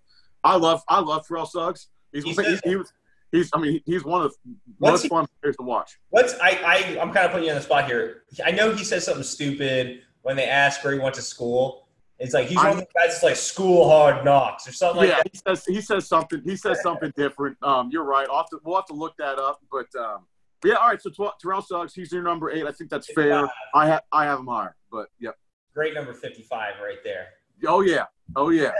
[0.42, 1.88] I love I love Terrell Suggs.
[2.12, 2.92] He's, he's, he's he was
[3.30, 5.98] he's I mean he's one of the most he- fun players to watch.
[6.10, 8.22] What's I, I I'm kind of putting you on the spot here.
[8.44, 11.87] I know he says something stupid when they ask where he went to school.
[12.20, 15.10] It's like he's one of the guys that's like school hard knocks or something like
[15.10, 15.30] yeah, that.
[15.32, 16.42] he says he says something.
[16.44, 17.56] He says something different.
[17.62, 18.26] Um, you're right.
[18.28, 19.60] I'll have to, we'll have to look that up.
[19.70, 20.26] But um,
[20.60, 21.00] but yeah, all right.
[21.00, 22.66] So Tw- Terrell Suggs, he's your number eight.
[22.66, 23.48] I think that's fair.
[23.72, 24.74] I have I have him higher.
[24.90, 25.30] But yeah.
[25.74, 27.28] Great number 55 right there.
[27.66, 28.06] Oh yeah.
[28.34, 28.72] Oh yeah.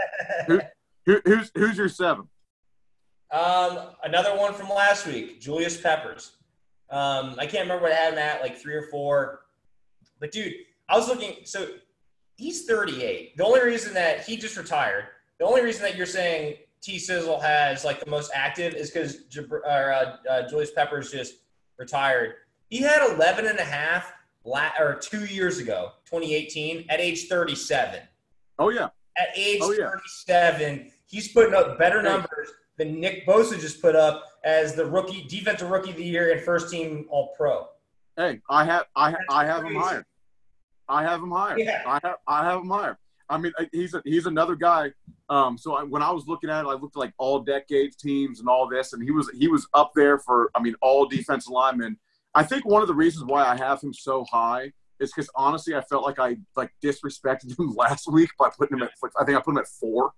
[0.47, 0.59] Who,
[1.05, 2.27] who, who's who's your seven?
[3.31, 6.31] Um, another one from last week, Julius Peppers.
[6.89, 9.41] Um, I can't remember what I had him at, like three or four.
[10.19, 10.53] But dude,
[10.89, 11.37] I was looking.
[11.45, 11.67] So
[12.39, 13.35] he's 38.
[13.37, 15.05] The only reason that he just retired,
[15.39, 19.17] the only reason that you're saying T Sizzle has like the most active is because
[19.37, 21.35] uh, uh, Julius Peppers just
[21.77, 22.35] retired.
[22.69, 24.13] He had 11 and a half
[24.45, 27.99] la- or two years ago, 2018, at age 37
[28.57, 28.87] Oh yeah.
[29.17, 29.89] at age Oh, yeah.
[29.89, 35.25] 37, he's putting up better numbers than Nick Bosa just put up as the rookie
[35.27, 37.67] defensive rookie of the year and first team All Pro.
[38.15, 40.05] Hey, I have I That's I have him higher.
[40.89, 41.57] I have him higher.
[41.57, 41.83] Yeah.
[41.85, 42.97] I have I have him higher.
[43.29, 44.91] I mean, he's a, he's another guy.
[45.29, 47.95] Um, so I, when I was looking at it, I looked at like all decades
[47.95, 51.05] teams and all this, and he was he was up there for I mean all
[51.05, 51.97] defensive linemen.
[52.33, 55.75] I think one of the reasons why I have him so high is because honestly,
[55.75, 59.37] I felt like I like disrespected him last week by putting him at I think
[59.37, 60.11] I put him at four.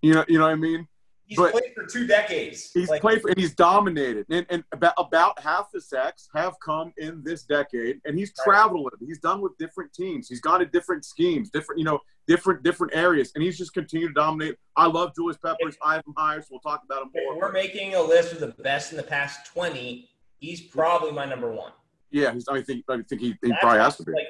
[0.00, 0.88] You know, you know what I mean?
[1.34, 2.70] He's But- played for two decades.
[2.72, 6.54] He's Like, played for, and he's dominated, and, and about, about half the sacks have
[6.64, 8.44] come in this decade, and he's Right.
[8.44, 9.00] traveled with.
[9.00, 10.28] He's done with different teams.
[10.28, 14.08] He's gone to different schemes, different you know, different different areas, and he's just continued
[14.08, 14.56] to dominate.
[14.76, 15.76] I love Julius Peppers.
[15.82, 17.36] I have him higher, so we'll talk about him more.
[17.36, 21.50] we're making a list of the best in the past 20, he's probably my number
[21.50, 21.72] one.
[22.12, 22.46] yeah, he's.
[22.46, 24.12] I think I think he, he probably has to be.
[24.12, 24.28] Like,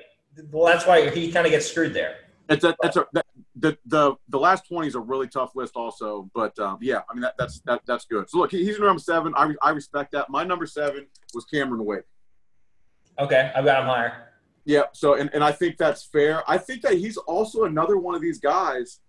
[0.50, 2.16] well, that's why he kind of gets screwed there.
[2.48, 3.26] It's a, it's a, that,
[3.56, 6.30] the the the last twenty is a really tough list, also.
[6.34, 8.28] But um, yeah, I mean that, that's that, that's good.
[8.28, 9.32] So look, he, he's number seven.
[9.36, 10.28] I re- I respect that.
[10.28, 12.04] My number seven was Cameron Wake.
[13.18, 14.34] Okay, I've got him higher.
[14.64, 14.84] Yeah.
[14.92, 16.42] So, and, and I think that's fair.
[16.48, 19.00] I think that he's also another one of these guys.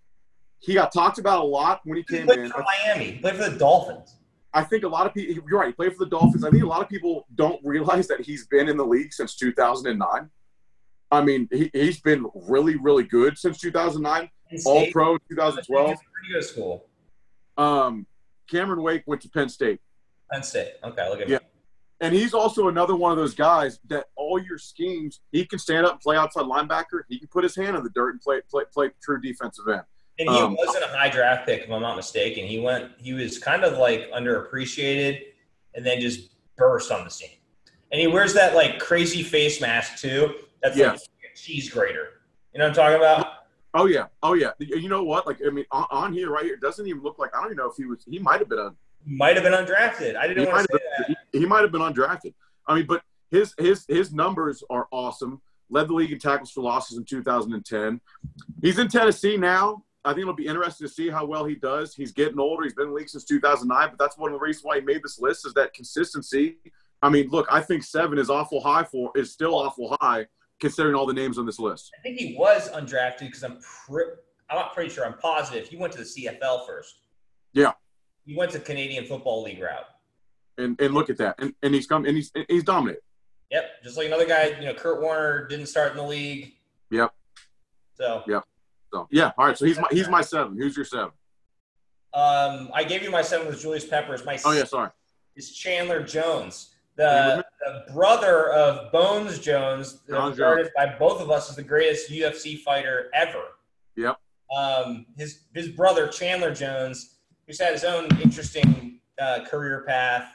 [0.58, 2.50] He got talked about a lot when he He came in.
[2.50, 3.12] for Miami.
[3.12, 4.16] He played for the Dolphins.
[4.54, 5.42] I think a lot of people.
[5.48, 5.68] You're right.
[5.68, 6.44] He played for the Dolphins.
[6.44, 9.36] I think a lot of people don't realize that he's been in the league since
[9.36, 10.30] 2009.
[11.10, 14.28] I mean, he, he's been really, really good since 2009.
[14.50, 15.86] Penn All Pro I 2012.
[15.86, 16.86] pretty good school.
[17.56, 18.06] Um,
[18.50, 19.80] Cameron Wake went to Penn State.
[20.32, 20.74] Penn State.
[20.84, 21.38] Okay, look at Yeah.
[21.38, 21.44] me.
[22.00, 25.86] And he's also another one of those guys that all your schemes, he can stand
[25.86, 27.00] up and play outside linebacker.
[27.08, 29.82] He can put his hand in the dirt and play play, play true defensive end.
[30.18, 32.44] And he Um, wasn't a high draft pick, if I'm not mistaken.
[32.46, 32.92] He went.
[32.98, 35.22] He was kind of like underappreciated,
[35.74, 37.30] and then just burst on the scene.
[37.92, 40.34] and he wears that like crazy face mask too.
[40.62, 41.08] That's like Yes.
[41.32, 42.20] a cheese grater.
[42.52, 43.26] You know what I'm talking about?
[43.74, 44.52] Oh yeah, oh yeah.
[44.58, 45.26] You know what?
[45.26, 47.48] Like I mean, on, on here right here, it doesn't even look like I don't
[47.48, 48.04] even know if he was.
[48.08, 48.76] He might have been on.
[49.04, 50.16] Might have been undrafted.
[50.16, 51.06] I He didn't might want to say that.
[51.08, 52.32] been, he, he might have been undrafted.
[52.66, 55.42] I mean, but his his his numbers are awesome.
[55.68, 58.00] Led the league in tackles for losses in 2010.
[58.62, 59.82] He's in Tennessee now.
[60.04, 61.92] I think it'll be interesting to see how well he does.
[61.94, 62.62] He's getting older.
[62.62, 64.80] He's been in the league since 2009, but that's one of the reasons why he
[64.86, 66.58] made this list is that consistency.
[67.02, 70.26] I mean, look, I think seven is awful high for is still awful high
[70.60, 71.90] considering all the names on this list.
[71.98, 74.04] I think he was undrafted because I'm pre-
[74.48, 75.04] I'm not pretty sure.
[75.04, 77.00] I'm positive he went to the CFL first.
[77.52, 77.72] Yeah.
[78.24, 79.86] He went to the Canadian Football League route.
[80.58, 81.36] And and look at that.
[81.38, 83.02] And and he's come and he's he's dominated.
[83.50, 84.56] Yep, just like another guy.
[84.58, 86.54] You know, Kurt Warner didn't start in the league.
[86.90, 87.12] Yep.
[87.94, 88.44] So Yep.
[88.92, 89.58] So yeah, all right.
[89.58, 90.56] So he's my he's my seven.
[90.56, 91.10] Who's your seven?
[92.14, 94.24] um, I gave you my seven was Julius Peppers.
[94.24, 94.90] My Oh yeah, sorry.
[95.36, 101.56] is Chandler Jones, the, the brother of Bones Jones, regarded by both of us as
[101.56, 103.42] the greatest UFC fighter ever.
[103.96, 104.16] Yep.
[104.56, 110.32] Um, his his brother Chandler Jones, who's had his own interesting uh, career path.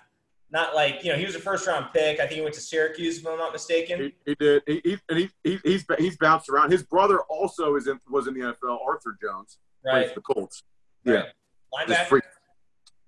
[0.51, 2.19] Not like you know he was a first round pick.
[2.19, 4.01] I think he went to Syracuse, if I'm not mistaken.
[4.01, 4.63] He, he did.
[4.67, 6.71] He, he and he, he he's he's bounced around.
[6.71, 8.79] His brother also is in was in the NFL.
[8.85, 10.13] Arthur Jones Right.
[10.13, 10.63] the Colts.
[11.05, 11.13] Right.
[11.15, 12.21] Yeah, just Linebacker.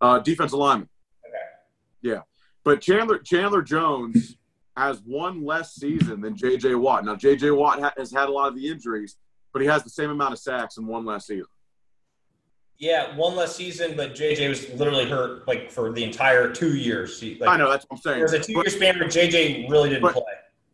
[0.01, 0.89] Uh, defensive lineman.
[1.27, 2.15] Okay.
[2.63, 4.37] But Chandler Chandler Jones
[4.77, 6.75] has one less season than J.J.
[6.75, 7.05] Watt.
[7.05, 7.51] Now J.J.
[7.51, 9.17] Watt ha- has had a lot of the injuries,
[9.51, 11.45] but he has the same amount of sacks in one less season.
[12.79, 17.19] Yeah, one less season, but JJ was literally hurt like for the entire two years.
[17.21, 18.15] He, like, I know that's what I'm saying.
[18.17, 20.23] There was a two year span where JJ really didn't But- play.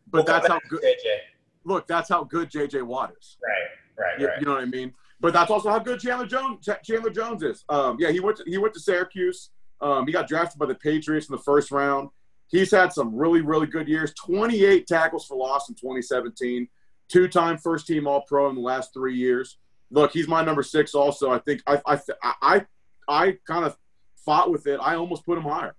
[0.08, 0.82] but We'll that's how good.
[0.82, 1.18] JJ.
[1.66, 2.82] Look, that's how good J.J.
[2.84, 3.38] Watt is.
[3.46, 4.40] Right, right, You, right.
[4.40, 4.94] you know what I mean?
[5.20, 7.66] But that's also how good Chandler Jones Chandler Jones is.
[7.68, 9.50] Um, yeah, he went to, he went to Syracuse.
[9.82, 12.10] Um, he got drafted by the Patriots in the first round.
[12.48, 14.14] He's had some really really good years.
[14.16, 16.68] 28 tackles for loss in 2017.
[17.08, 19.58] Two-time first team All Pro in the last three years.
[19.92, 20.94] Look, he's my number six.
[20.94, 22.00] Also, I think I I
[22.42, 22.66] I,
[23.08, 23.78] I kind of
[24.26, 24.80] fought with it.
[24.82, 25.76] I almost put him higher.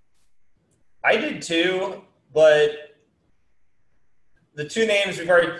[1.03, 2.01] I did too,
[2.33, 2.95] but
[4.55, 5.53] the two names we've already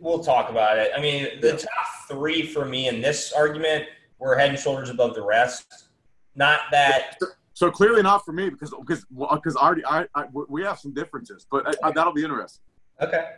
[0.00, 0.90] we'll talk about it.
[0.96, 1.56] I mean, the Yeah.
[1.56, 3.86] top three for me in this argument
[4.18, 5.88] were head and shoulders above the rest.
[6.34, 7.18] Not that
[7.56, 11.46] So clearly not for me because because because already I, I we have some differences,
[11.50, 12.62] but I, I, that'll be interesting.
[13.00, 13.30] okay.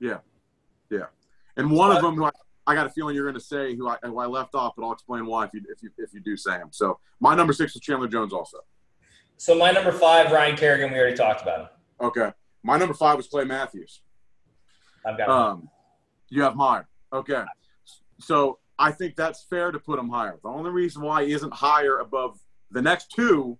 [0.00, 0.20] Yeah,
[0.88, 1.04] yeah,
[1.58, 2.30] and one of them, who I,
[2.66, 4.86] I got a feeling you're going to say, who I, who I left off, but
[4.86, 6.68] I'll explain why if you if you if you do say him.
[6.70, 8.60] So my number six is Chandler Jones, also.
[9.36, 11.68] So my number five, Ryan Kerrigan, we already talked about him.
[12.00, 14.00] Okay, my number five was Clay Matthews.
[15.04, 15.34] I've got him.
[15.34, 15.68] Um,
[16.30, 16.88] you have him higher.
[17.12, 17.44] Okay,
[18.20, 20.38] so I think that's fair to put him higher.
[20.42, 22.38] The only reason why he isn't higher above
[22.70, 23.58] the next two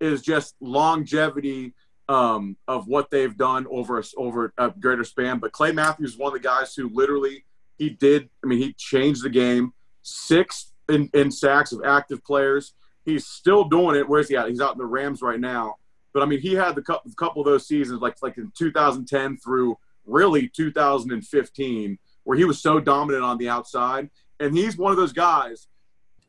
[0.00, 1.74] is just longevity
[2.08, 5.38] um, of what they've done over a, over a greater span.
[5.38, 7.44] But Clay Matthews is one of the guys who literally
[7.78, 8.28] he did.
[8.42, 9.72] I mean, he changed the game.
[10.02, 12.74] Six in, in sacks of active players.
[13.04, 14.08] He's still doing it.
[14.08, 14.48] Where's he at?
[14.48, 15.76] He's out in the Rams right now.
[16.12, 19.38] But I mean, he had the cou- couple of those seasons, like like in 2010
[19.38, 19.76] through
[20.06, 24.10] really 2015, where he was so dominant on the outside.
[24.40, 25.68] And he's one of those guys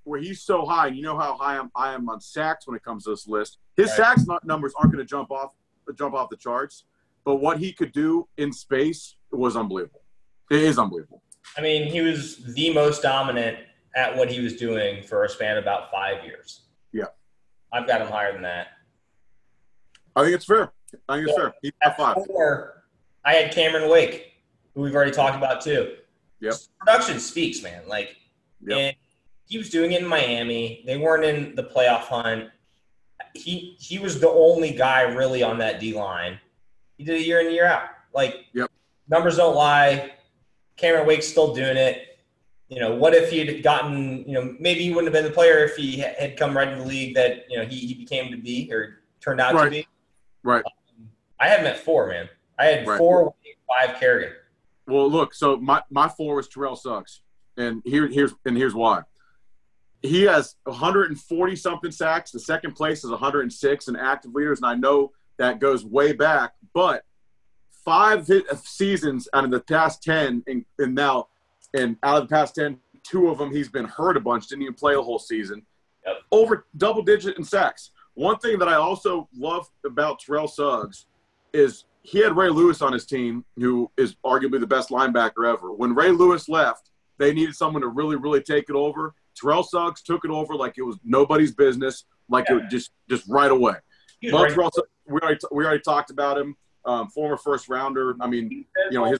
[0.06, 0.88] where he's so high.
[0.88, 3.28] And you know how high I'm, I am on sacks when it comes to this
[3.28, 3.58] list.
[3.76, 3.98] His Right.
[3.98, 5.54] sacks nu- numbers aren't going to jump off
[5.96, 6.86] jump off the charts,
[7.26, 10.02] but what he could do in space was unbelievable.
[10.50, 11.22] It is unbelievable.
[11.56, 13.60] I mean, he was the most dominant
[13.96, 16.62] at what he was doing for a span of about five years.
[16.92, 17.06] Yeah.
[17.72, 18.68] I've got him higher than that.
[20.16, 20.72] I think it's fair.
[21.08, 21.54] I think it's fair.
[21.62, 22.18] He's At five.
[22.26, 22.86] four,
[23.24, 24.34] I had Cameron Wake,
[24.74, 25.98] who we've already talked about too.
[26.40, 26.56] Yep.
[26.80, 27.88] Production speaks, man.
[27.88, 28.16] Like,
[28.66, 28.96] Yep.
[29.48, 30.84] He was doing it in Miami.
[30.86, 32.50] They weren't in the playoff hunt.
[33.34, 36.40] He he was the only guy really on that D line.
[36.98, 37.90] He did it year in year out.
[38.14, 38.72] Like, Yep.
[39.10, 40.14] numbers don't lie.
[40.78, 42.20] Cameron Wake's still doing it.
[42.70, 45.60] You know, what if he'd gotten, you know, maybe he wouldn't have been the player
[45.66, 48.38] if he had come right into the league that, you know, he, he became to
[48.38, 49.88] be or turned out to be.
[50.44, 50.64] Right.
[50.66, 52.28] Um, I had him at four, man.
[52.58, 52.98] I had Right.
[52.98, 53.36] four,
[53.68, 54.34] five Kerrigan.
[54.88, 55.34] Well, look.
[55.34, 57.22] So my, my four was Terrell Suggs,
[57.58, 59.02] and here here's and here's why.
[60.02, 62.32] He has 140 something sacks.
[62.32, 66.54] The second place is 106 in active leaders, and I know that goes way back.
[66.74, 67.04] But
[67.84, 71.28] five uh, seasons out of the past 10, and, and now,
[71.74, 74.48] and out of the past 10, two of them he's been hurt a bunch.
[74.48, 75.64] Didn't even play the whole season.
[76.06, 76.16] Yep.
[76.32, 77.92] Over double digit in sacks.
[78.14, 81.06] One thing that I also love about Terrell Suggs
[81.54, 85.74] is he had Ray Lewis on his team, who is arguably the best linebacker ever.
[85.74, 89.14] When Ray Lewis left, they needed someone to really, really take it over.
[89.36, 92.58] Terrell Suggs took it over like it was nobody's business, like Yeah.
[92.58, 93.76] it just just right away.
[94.24, 94.88] Right- Terrell Suggs.
[95.08, 96.56] We already, we already talked about him.
[96.88, 98.16] um, former first rounder.
[98.22, 98.52] I mean,
[98.92, 99.20] you know, his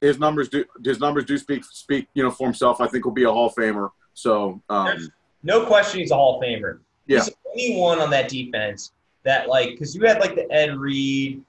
[0.00, 2.80] his numbers do his numbers do speak speak you know for himself.
[2.80, 3.90] I think he'll be a Hall of Famer.
[4.14, 5.10] So um,
[5.42, 6.78] no question, he's a Hall of Famer.
[7.06, 7.18] Yeah.
[7.18, 10.76] He's the only one on that defense that like because you had like the Ed
[10.78, 11.42] Reed,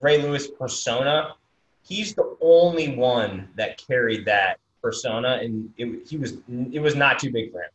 [0.00, 1.34] Ray Lewis persona.
[1.82, 4.58] He's the only one that carried that
[4.90, 6.34] persona, and it, he was
[6.72, 7.70] it was not too big for him.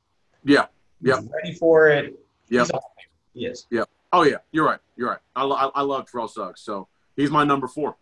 [0.45, 0.65] Yeah.
[1.01, 1.19] Yeah.
[1.33, 2.17] ready for it.
[2.47, 2.61] Yeah.
[2.61, 3.09] He's a Hall of Famer.
[3.33, 3.67] He is.
[4.13, 4.79] Oh yeah, you're right.
[4.97, 5.19] You're right.
[5.35, 7.95] I, lo- I, I love Terrell Suggs, so he's my number four.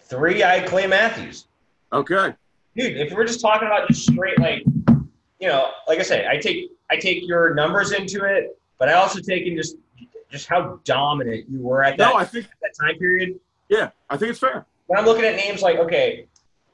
[0.00, 1.46] Three, I Clay Matthews.
[1.92, 2.34] Okay.
[2.76, 4.62] dude if we're just talking about just straight like
[5.40, 8.92] you know like i say i take i take your numbers into it but i
[8.92, 9.76] also take in just
[10.30, 13.40] just how dominant you were at that, No, I think that time period
[13.70, 14.66] yeah, I think it's fair.
[14.86, 16.26] when i'm looking at names like okay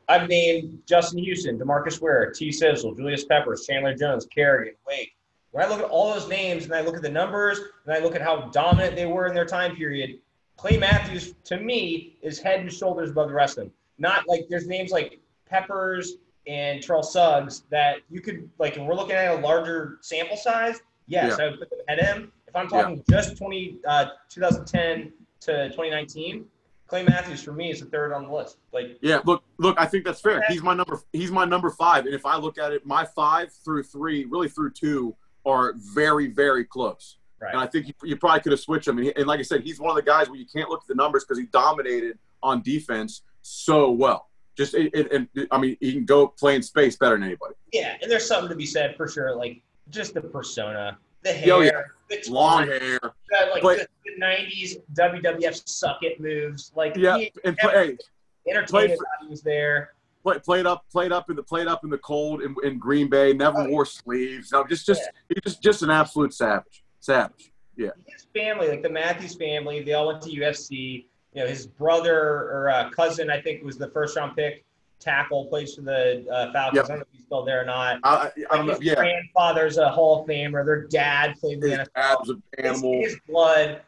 [0.09, 2.51] i've named justin houston demarcus ware t.
[2.53, 5.17] Sizzle julius peppers chandler jones kerrigan wake.
[5.51, 7.99] When i look at all those names and i look at the numbers and i
[7.99, 10.19] look at how dominant they were in their time period
[10.57, 13.73] clay matthews to me is head and shoulders above the rest of them.
[13.99, 18.95] Not like there's names like Peppers and Terrell Suggs that you could like if we're
[18.95, 22.33] looking at a larger sample size, yes, I would put them ahead of him.
[22.49, 26.45] If I'm talking just 20 uh, 2010 to 2019,
[26.87, 28.59] Clay Matthews for me is the third on the list.
[28.73, 30.43] Like Yeah, look, look, I think that's fair.
[30.49, 31.01] He's my number.
[31.13, 34.49] He's my number five, and if I look at it, my five through three, really
[34.49, 35.17] through two,
[35.47, 37.17] are very, very close.
[37.53, 38.99] And I think you, you probably could have switched him.
[38.99, 40.83] And, he, and like I said, he's one of the guys where you can't look
[40.83, 44.29] at the numbers because he dominated on defense so well.
[44.57, 47.55] Just and I mean, he can go play in space better than anybody.
[47.73, 49.35] Yeah, and there's something to be said for sure.
[49.35, 51.83] Like just the persona, the hair, Oh, yeah.
[52.11, 53.11] the Long hair, the,
[53.53, 56.71] like but- the, the 90s WWF suck it moves.
[56.77, 59.95] Like yeah, he, and play, hey, entertainment value was there.
[60.23, 63.09] play, played up, played up in the played up in the cold in, in Green
[63.09, 63.33] Bay.
[63.33, 63.69] Never Oh, yeah.
[63.71, 64.53] wore sleeves.
[64.53, 67.51] No, just just he's just just an absolute savage, savage.
[67.77, 67.91] Yeah.
[68.07, 71.07] his family, like the Matthews family, they all went to USC.
[71.35, 74.65] You know, his brother or uh, cousin, I think, was the first round pick
[75.05, 76.77] tackle, plays for the uh, Falcons.
[76.77, 76.85] Yep.
[76.85, 77.99] I don't know if he's still there or not.
[78.03, 78.73] I, I, I don't know.
[78.75, 80.65] His Yeah, grandfather's a Hall of Famer.
[80.65, 82.29] Their dad played in the his NFL.
[82.29, 82.93] an His, animal.
[83.01, 83.83] his blood.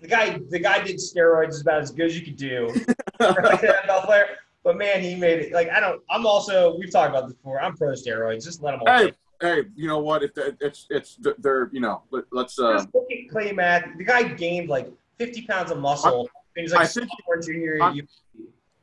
[0.00, 2.68] The guy, the guy did steroids as about as good as you could do.
[3.20, 4.26] like an NFL player.
[4.64, 5.52] But man, he made it.
[5.52, 6.02] Like I don't.
[6.10, 6.76] I'm also.
[6.78, 7.60] We've talked about this before.
[7.60, 8.44] I'm pro steroids.
[8.44, 8.98] Just let them all.
[8.98, 10.22] hey, hey, you know what?
[10.22, 13.96] If the, it's it's they're you know let, let's uh Just look at Clay Matthews.
[13.98, 16.28] The guy gained like 50 pounds of muscle.
[16.56, 17.08] and he's like I think-
[17.44, 17.76] junior.
[17.94, 18.06] You,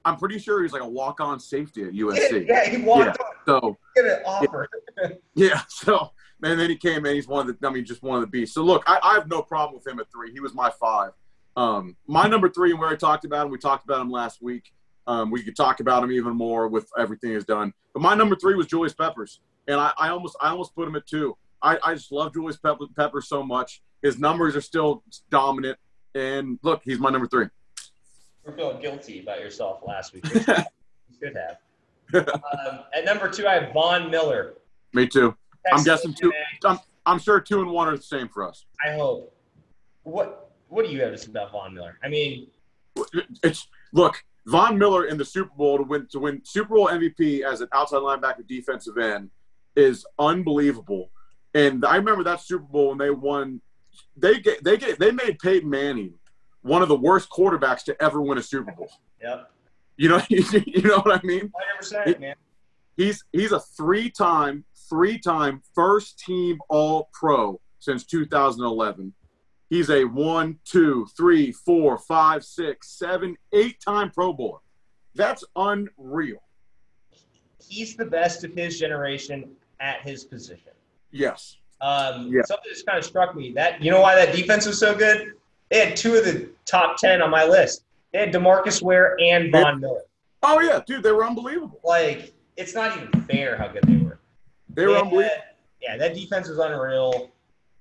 [0.05, 2.47] I'm pretty sure he's like a walk on safety at USC.
[2.47, 3.31] yeah, he walked on.
[3.45, 4.69] So Get an offer.
[5.36, 6.12] yeah, so
[6.43, 7.15] and then he came in.
[7.15, 8.55] He's one of the I mean just one of the beasts.
[8.55, 10.31] So look, I, I have no problem with him at three.
[10.31, 11.12] He was my five.
[11.55, 14.41] Um, my number three, and where I talked about him, we talked about him last
[14.41, 14.71] week.
[15.07, 17.73] Um, we could talk about him even more with everything he's done.
[17.93, 20.95] But my number three was Julius Peppers, and I, I almost I almost put him
[20.95, 21.36] at two.
[21.62, 23.81] I, I just love Julius Pepper, Peppers so much.
[24.03, 25.79] His numbers are still dominant,
[26.13, 27.47] and look, he's my number three.
[28.47, 30.23] You're feeling guilty about yourself last week.
[31.10, 32.27] You should have.
[32.27, 34.53] Um, at number two, I have Von Miller.
[34.93, 35.36] Me too.
[35.71, 36.31] I'm guessing two.
[36.63, 38.65] I'm, I'm sure two and one are the same for us.
[38.86, 39.33] I hope.
[40.03, 41.97] What What do you have to say about Von Miller?
[42.03, 42.47] I mean,
[43.41, 47.41] It's look, Von Miller in the Super Bowl to win to win Super Bowl MVP
[47.41, 49.29] as an outside linebacker defensive end
[49.75, 51.10] is unbelievable.
[51.53, 53.62] And I remember that Super Bowl when they won.
[54.15, 56.13] They get they get they made Peyton Manning
[56.67, 58.89] one of the worst quarterbacks to ever win a Super Bowl.
[59.21, 59.49] yep,
[59.95, 61.51] You know, you know what I mean?
[61.82, 62.36] 100%, man.
[62.95, 69.13] He's he's a three-time, three-time first-team All-Pro since 2011.
[69.69, 74.60] He's a one, two, three, four, five, six, seven, eight-time Pro Bowler.
[75.13, 76.41] That's unreal.
[77.67, 80.71] He's the best of his generation at his position.
[81.12, 81.58] Yes.
[81.82, 82.41] Um, Yeah.
[82.45, 83.51] Something just kind of struck me.
[83.53, 85.34] That you know why that defense was so good?
[85.69, 87.84] They had two of the top ten on my list.
[88.12, 90.01] They had Demarcus Ware and Von Miller.
[90.43, 91.80] Oh yeah, dude, they were unbelievable.
[91.84, 94.19] Like it's not even fair how good they were.
[94.69, 95.36] They were unbelievable.
[95.82, 97.32] Yeah, that defense was unreal.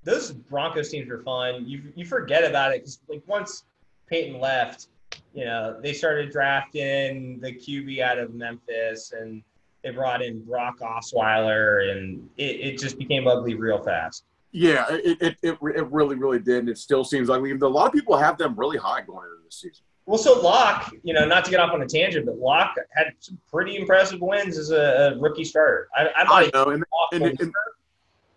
[0.05, 1.67] Those Broncos teams were fun.
[1.67, 3.65] You you forget about it because like once
[4.09, 4.89] Peyton left,
[5.35, 9.43] you know they started drafting the QB out of Memphis and
[9.83, 14.25] they brought in Brock Osweiler and it, it just became ugly real fast.
[14.59, 16.61] Yeah, it, it, it, it really, really did.
[16.61, 19.45] And it still seems like a lot of people have them really high going into
[19.45, 19.85] this season.
[20.07, 23.09] Well, so Lock, you know, not to get off on a tangent, but Lock had
[23.19, 25.89] some pretty impressive wins as a, rookie starter.
[25.95, 27.53] I, I'm I know, and and- and-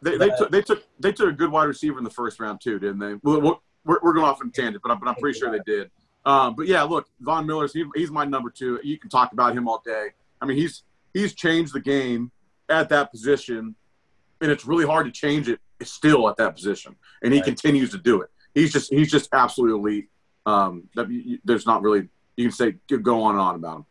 [0.02, 2.60] they, they took they took they took a good wide receiver in the first round
[2.62, 3.14] too, didn't they?
[3.24, 5.90] We're, we're going off on a tangent, but I'm, but I'm pretty sure they did.
[6.26, 8.80] Um, but yeah, look, Von Miller's he, he's my number two.
[8.84, 10.10] You can talk about him all day.
[10.42, 12.32] I mean, he's he's changed the game
[12.70, 13.76] at that position,
[14.42, 16.96] and it's really hard to change it still at that position.
[17.24, 17.46] And he Right.
[17.46, 18.30] continues to do it.
[18.54, 20.10] He's just he's just absolutely elite.
[20.46, 20.90] Um,
[21.44, 22.72] there's not really you can say
[23.02, 23.86] go on and on about him.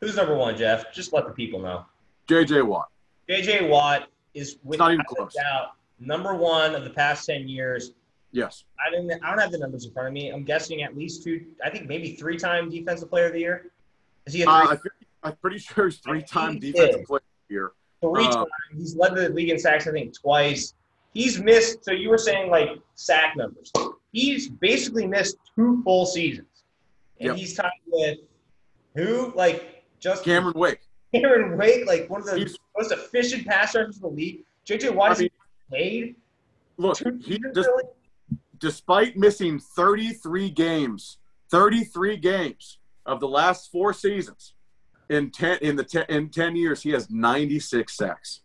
[0.00, 0.92] Who's number one, Jeff?
[0.92, 1.84] Just let the people know.
[2.28, 2.62] J.J.
[2.62, 2.88] Watt.
[3.28, 3.68] J.J.
[3.68, 4.96] Watt is without
[5.34, 7.92] doubt number one of the past ten years.
[8.32, 8.64] Yes.
[8.78, 9.22] I didn't.
[9.24, 10.30] I don't have the numbers in front of me.
[10.30, 11.46] I'm guessing at least two.
[11.64, 13.72] I think maybe three-time defensive player of the year.
[14.26, 14.42] Is he?
[14.42, 14.76] A uh,
[15.22, 17.72] I am pretty sure he's three-time defensive player of the year.
[18.00, 18.48] Three uh, times.
[18.76, 19.86] He's led the league in sacks.
[19.86, 20.74] I think twice.
[21.12, 21.84] He's missed.
[21.84, 23.72] So you were saying like sack numbers.
[24.12, 26.64] He's basically missed two full seasons,
[27.18, 27.36] and yep.
[27.36, 28.18] he's tied with
[28.96, 29.32] who?
[29.34, 30.80] Like just Cameron Wake.
[31.12, 34.44] Cameron Wake, like one of the he's, most efficient pass rushers in the league.
[34.66, 35.30] JJ Watt I mean,
[35.72, 36.16] paid.
[36.76, 37.68] Look, he just,
[38.58, 41.18] despite missing 33 games,
[41.50, 44.54] 33 games of the last four seasons,
[45.10, 48.40] in 10 in the ten, in 10 years, he has 96 sacks.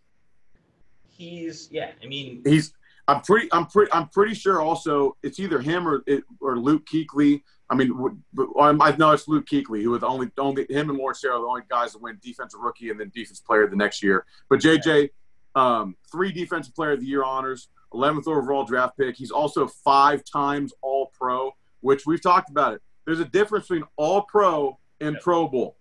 [1.08, 2.74] He's yeah, I mean he's
[3.08, 6.04] I'm pretty I'm pretty I'm pretty sure also it's either him or
[6.42, 7.42] or Luke Kuechly.
[7.70, 8.22] I mean,
[8.60, 11.62] I know it's Luke Kuechly who was only only him and Lawrence Taylor the only
[11.70, 14.26] guys that win defensive rookie and then defense player the next year.
[14.50, 15.12] But JJ,
[15.56, 19.16] um, three defensive player of the year honors, 11th overall draft pick.
[19.16, 22.82] He's also five times All Pro, which we've talked about it.
[23.06, 25.78] There's a difference between All Pro and Pro Bowl.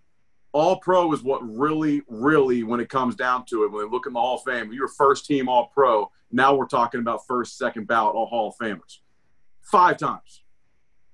[0.55, 4.07] All Pro is what really, really, when it comes down to it, when they look
[4.07, 6.09] in the Hall of Fame, you're first team All Pro.
[6.31, 8.99] Now we're talking about first, second ballot All Hall of Famers.
[9.61, 10.43] Five times.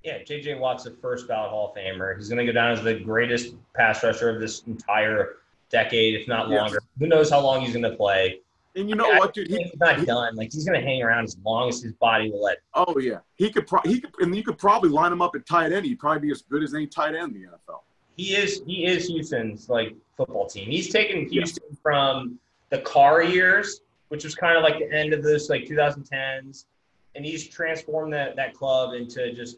[0.03, 0.59] Yeah, J.J.
[0.59, 2.15] Watt's a first ballot Hall of Famer.
[2.15, 5.37] He's going to go down as the greatest pass rusher of this entire
[5.71, 6.75] decade, if not longer.
[6.75, 6.87] Yes.
[6.99, 8.41] Who knows how long he's going to play?
[8.75, 9.47] And you know I, what, dude?
[9.47, 10.35] He, he's not he, done.
[10.35, 12.59] Like he's going to hang around as long as his body will let.
[12.75, 13.65] Oh yeah, he could.
[13.65, 15.87] Pro- he could, and you could probably line him up at tight end.
[15.87, 17.79] He'd probably be as good as any tight end in the NFL.
[18.17, 18.61] He is.
[18.65, 20.69] He is Houston's like football team.
[20.69, 21.77] He's taken Houston yeah.
[21.81, 22.39] from
[22.69, 26.65] the Carr years, which was kind of like the end of this like 2010s,
[27.15, 29.57] and he's transformed that that club into just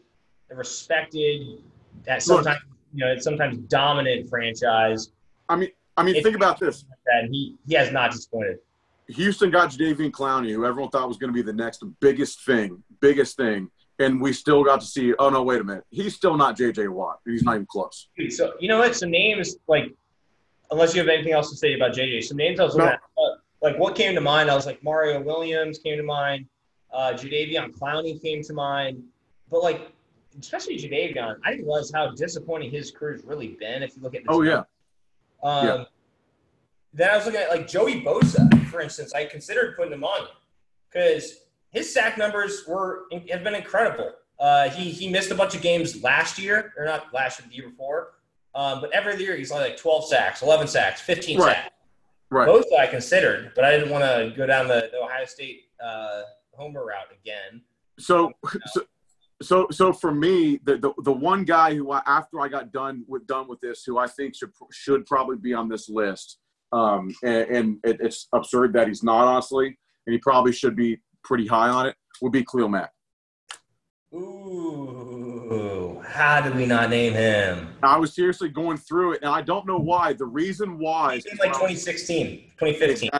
[0.50, 1.62] a respected,
[2.06, 2.60] at sometimes
[2.94, 5.10] you know, sometimes dominant franchise.
[5.48, 6.84] I mean, I mean, think about this.
[7.06, 8.58] And he he has not disappointed.
[9.08, 12.82] Houston got Jadeveon Clowney, who everyone thought was going to be the next biggest thing,
[13.00, 13.68] biggest thing,
[13.98, 15.14] and we still got to see.
[15.18, 16.88] Oh no, wait a minute, he's still not J.J.
[16.88, 17.20] Watt.
[17.24, 18.08] He's not even close.
[18.16, 18.94] Dude, so you know what?
[18.96, 19.94] Some names like,
[20.70, 22.22] unless you have anything else to say about J.J.
[22.22, 22.92] Some names I was looking no.
[22.92, 24.50] at, uh, like what came to mind.
[24.50, 26.46] I was like Mario Williams came to mind,
[26.92, 29.02] uh, Jadeveon Clowney came to mind,
[29.50, 29.92] but like
[30.40, 33.82] especially Jadeveon, I didn't realize how disappointing his career's really been.
[33.82, 34.62] If you look at oh yeah.
[35.42, 35.84] Um, yeah.
[36.94, 39.12] Then I was looking at like Joey Bosa, for instance.
[39.14, 40.28] I considered putting him on
[40.90, 41.40] because
[41.74, 44.12] his sack numbers were have been incredible.
[44.38, 47.56] Uh, he he missed a bunch of games last year, or not last year, the
[47.56, 48.14] year before.
[48.54, 51.56] Um, but every year he's like 12 sacks, 11 sacks, 15 right.
[51.56, 51.70] sacks.
[52.30, 52.46] Right.
[52.46, 56.22] Both I considered, but I didn't want to go down the, the Ohio State uh,
[56.52, 57.62] homer route again.
[57.98, 58.32] So,
[58.66, 58.82] so,
[59.42, 63.04] so, so for me, the, the the one guy who I, after I got done
[63.08, 66.38] with done with this, who I think should should probably be on this list,
[66.72, 69.66] um, and, and it, it's absurd that he's not honestly,
[70.06, 72.90] and he probably should be pretty high on it, would be Khalil Mack.
[74.14, 77.74] Ooh, how did we not name him?
[77.82, 80.12] I was seriously going through it, and I don't know why.
[80.12, 83.10] The reason why is like 2016, 2015.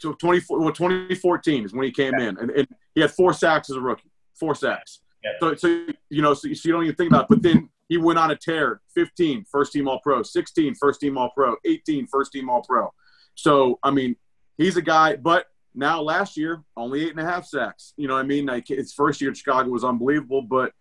[0.00, 2.66] To 20, well, 2014 is when he came in, and, and,
[2.96, 4.10] he had four sacks as a rookie.
[4.38, 5.00] Four sacks.
[5.22, 5.30] Yeah.
[5.40, 7.28] So, so you know, so, so, you don't even think about it.
[7.28, 11.16] But then he went on a tear 15, first team All Pro, 16, first team
[11.16, 12.92] All Pro, 18, first team All Pro.
[13.36, 14.16] So, I mean,
[14.58, 17.92] he's a guy, but now last year, only eight and a half sacks.
[17.96, 18.46] You know what I mean?
[18.46, 20.72] Like his first year in Chicago was unbelievable, but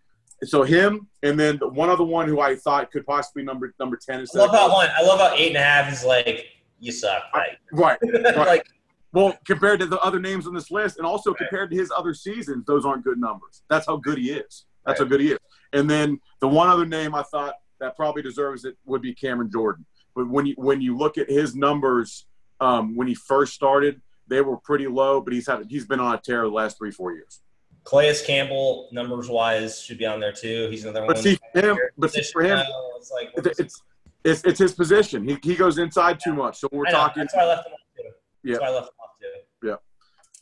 [0.44, 3.98] so him and then the one other one who I thought could possibly number number
[3.98, 4.36] ten is.
[4.36, 4.90] I love how one.
[4.96, 6.46] I love how eight and a half is like
[6.80, 7.24] you suck.
[7.34, 7.58] Right.
[7.72, 7.98] Right.
[8.26, 8.38] right.
[8.38, 8.68] like
[9.14, 11.38] well, compared to the other names on this list, and also right.
[11.38, 13.62] compared to his other seasons, those aren't good numbers.
[13.70, 14.66] That's how good he is.
[14.86, 15.06] That's right.
[15.06, 15.40] how good he is.
[15.72, 19.52] And then the one other name I thought that probably deserves it would be Cameron
[19.52, 19.86] Jordan.
[20.16, 22.26] But when you when you look at his numbers
[22.60, 24.02] um, when he first started,
[24.34, 25.22] they were pretty low.
[25.22, 27.42] But he's had he's been on a tear the last three four years.
[27.86, 30.70] Calais Campbell, numbers wise, should be on there too.
[30.70, 31.24] He's another but one.
[31.24, 32.66] See, him, but see, for him,
[32.96, 33.82] it's like it's,
[34.24, 35.28] it's, it's his position.
[35.28, 36.32] He, he goes inside yeah.
[36.32, 36.60] too much.
[36.60, 37.24] So we're talking.
[37.24, 38.04] That's why I left him off too.
[38.44, 38.52] Yeah.
[38.54, 39.68] That's why I left him off too.
[39.68, 39.76] Yeah.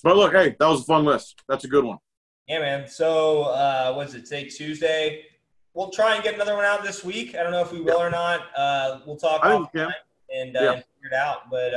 [0.04, 1.42] But look, hey, that was a fun list.
[1.50, 1.98] That's a good one.
[2.48, 2.88] Yeah, man.
[2.88, 4.28] So uh, what's it?
[4.30, 5.26] Take Tuesday.
[5.74, 7.34] We'll try and get another one out this week.
[7.34, 8.42] I don't know if we will or not.
[8.56, 10.72] Uh, we'll talk and, uh, yeah.
[10.74, 11.50] and figure it out.
[11.50, 11.74] But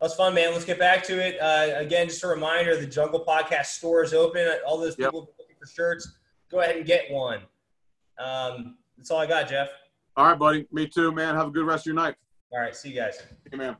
[0.00, 0.52] that was fun, man.
[0.52, 1.40] Let's get back to it.
[1.40, 4.46] Uh, again, just a reminder: the Jungle Podcast store is open.
[4.66, 5.38] All those people yep.
[5.38, 6.16] looking for shirts,
[6.50, 7.40] go ahead and get one.
[8.18, 9.70] Um, that's all I got, Jeff.
[10.16, 10.66] All right, buddy.
[10.72, 11.34] Me too, man.
[11.34, 12.14] Have a good rest of your night.
[12.52, 12.74] All right.
[12.74, 13.22] See you guys.
[13.50, 13.76] Hey, man.